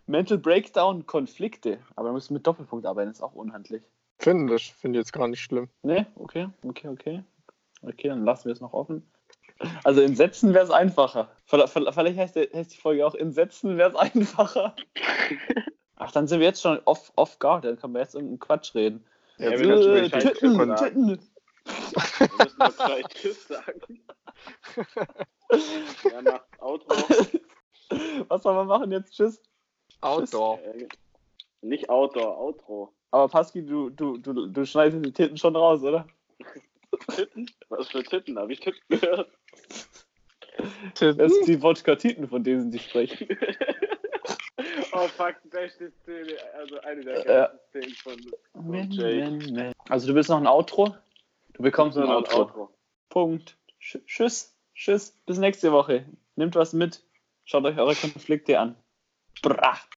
[0.07, 1.79] Mental Breakdown, Konflikte.
[1.95, 3.83] Aber wir müssen mit Doppelpunkt arbeiten, ist auch unhandlich.
[4.19, 5.69] Finde ich, finde ich jetzt gar nicht schlimm.
[5.81, 6.05] Ne?
[6.15, 7.23] Okay, okay, okay.
[7.81, 9.09] Okay, dann lassen wir es noch offen.
[9.83, 11.29] Also in Sätzen wäre es einfacher.
[11.45, 14.75] Vielleicht heißt, die Folge auch in Sätzen wäre es einfacher.
[15.95, 18.75] Ach, dann sind wir jetzt schon off, off guard, dann können wir jetzt irgendeinen Quatsch
[18.75, 19.05] reden.
[19.37, 20.75] Jetzt wir Bescheid Titten-.
[20.75, 21.19] Titten.
[22.19, 24.01] Wir müssen noch gleich Tschüss sagen.
[26.11, 26.95] Ja, nach Outro.
[28.27, 29.13] Was soll man machen jetzt?
[29.13, 29.41] Tschüss.
[30.01, 30.59] Outdoor.
[30.59, 30.87] Äh,
[31.61, 32.93] nicht Outdoor, Outro.
[33.11, 36.05] Aber Paski, du, du, du, du schneidest die Titten schon raus, oder?
[37.15, 37.49] Titten?
[37.69, 38.37] Was für Titten?
[38.37, 39.29] Habe ich Titten gehört?
[40.99, 43.27] Das ist die Wodka-Titten, von denen sie sprechen.
[44.91, 47.47] oh voll Fakt, beste Szene, also eine der Ja.
[47.47, 49.15] geilsten Szenen von, von Men, Jake.
[49.31, 49.73] men, men.
[49.87, 50.95] Also du willst noch ein Outro?
[51.53, 52.39] Du bekommst ein So ein Outro.
[52.41, 52.69] Outro.
[53.09, 53.57] Punkt.
[53.79, 54.53] Sch tschüss.
[54.75, 55.11] Tschüss.
[55.25, 56.05] Bis nächste Woche.
[56.35, 57.03] Nehmt was mit.
[57.45, 58.75] Schaut euch eure Konflikte an.
[59.41, 59.81] Brach.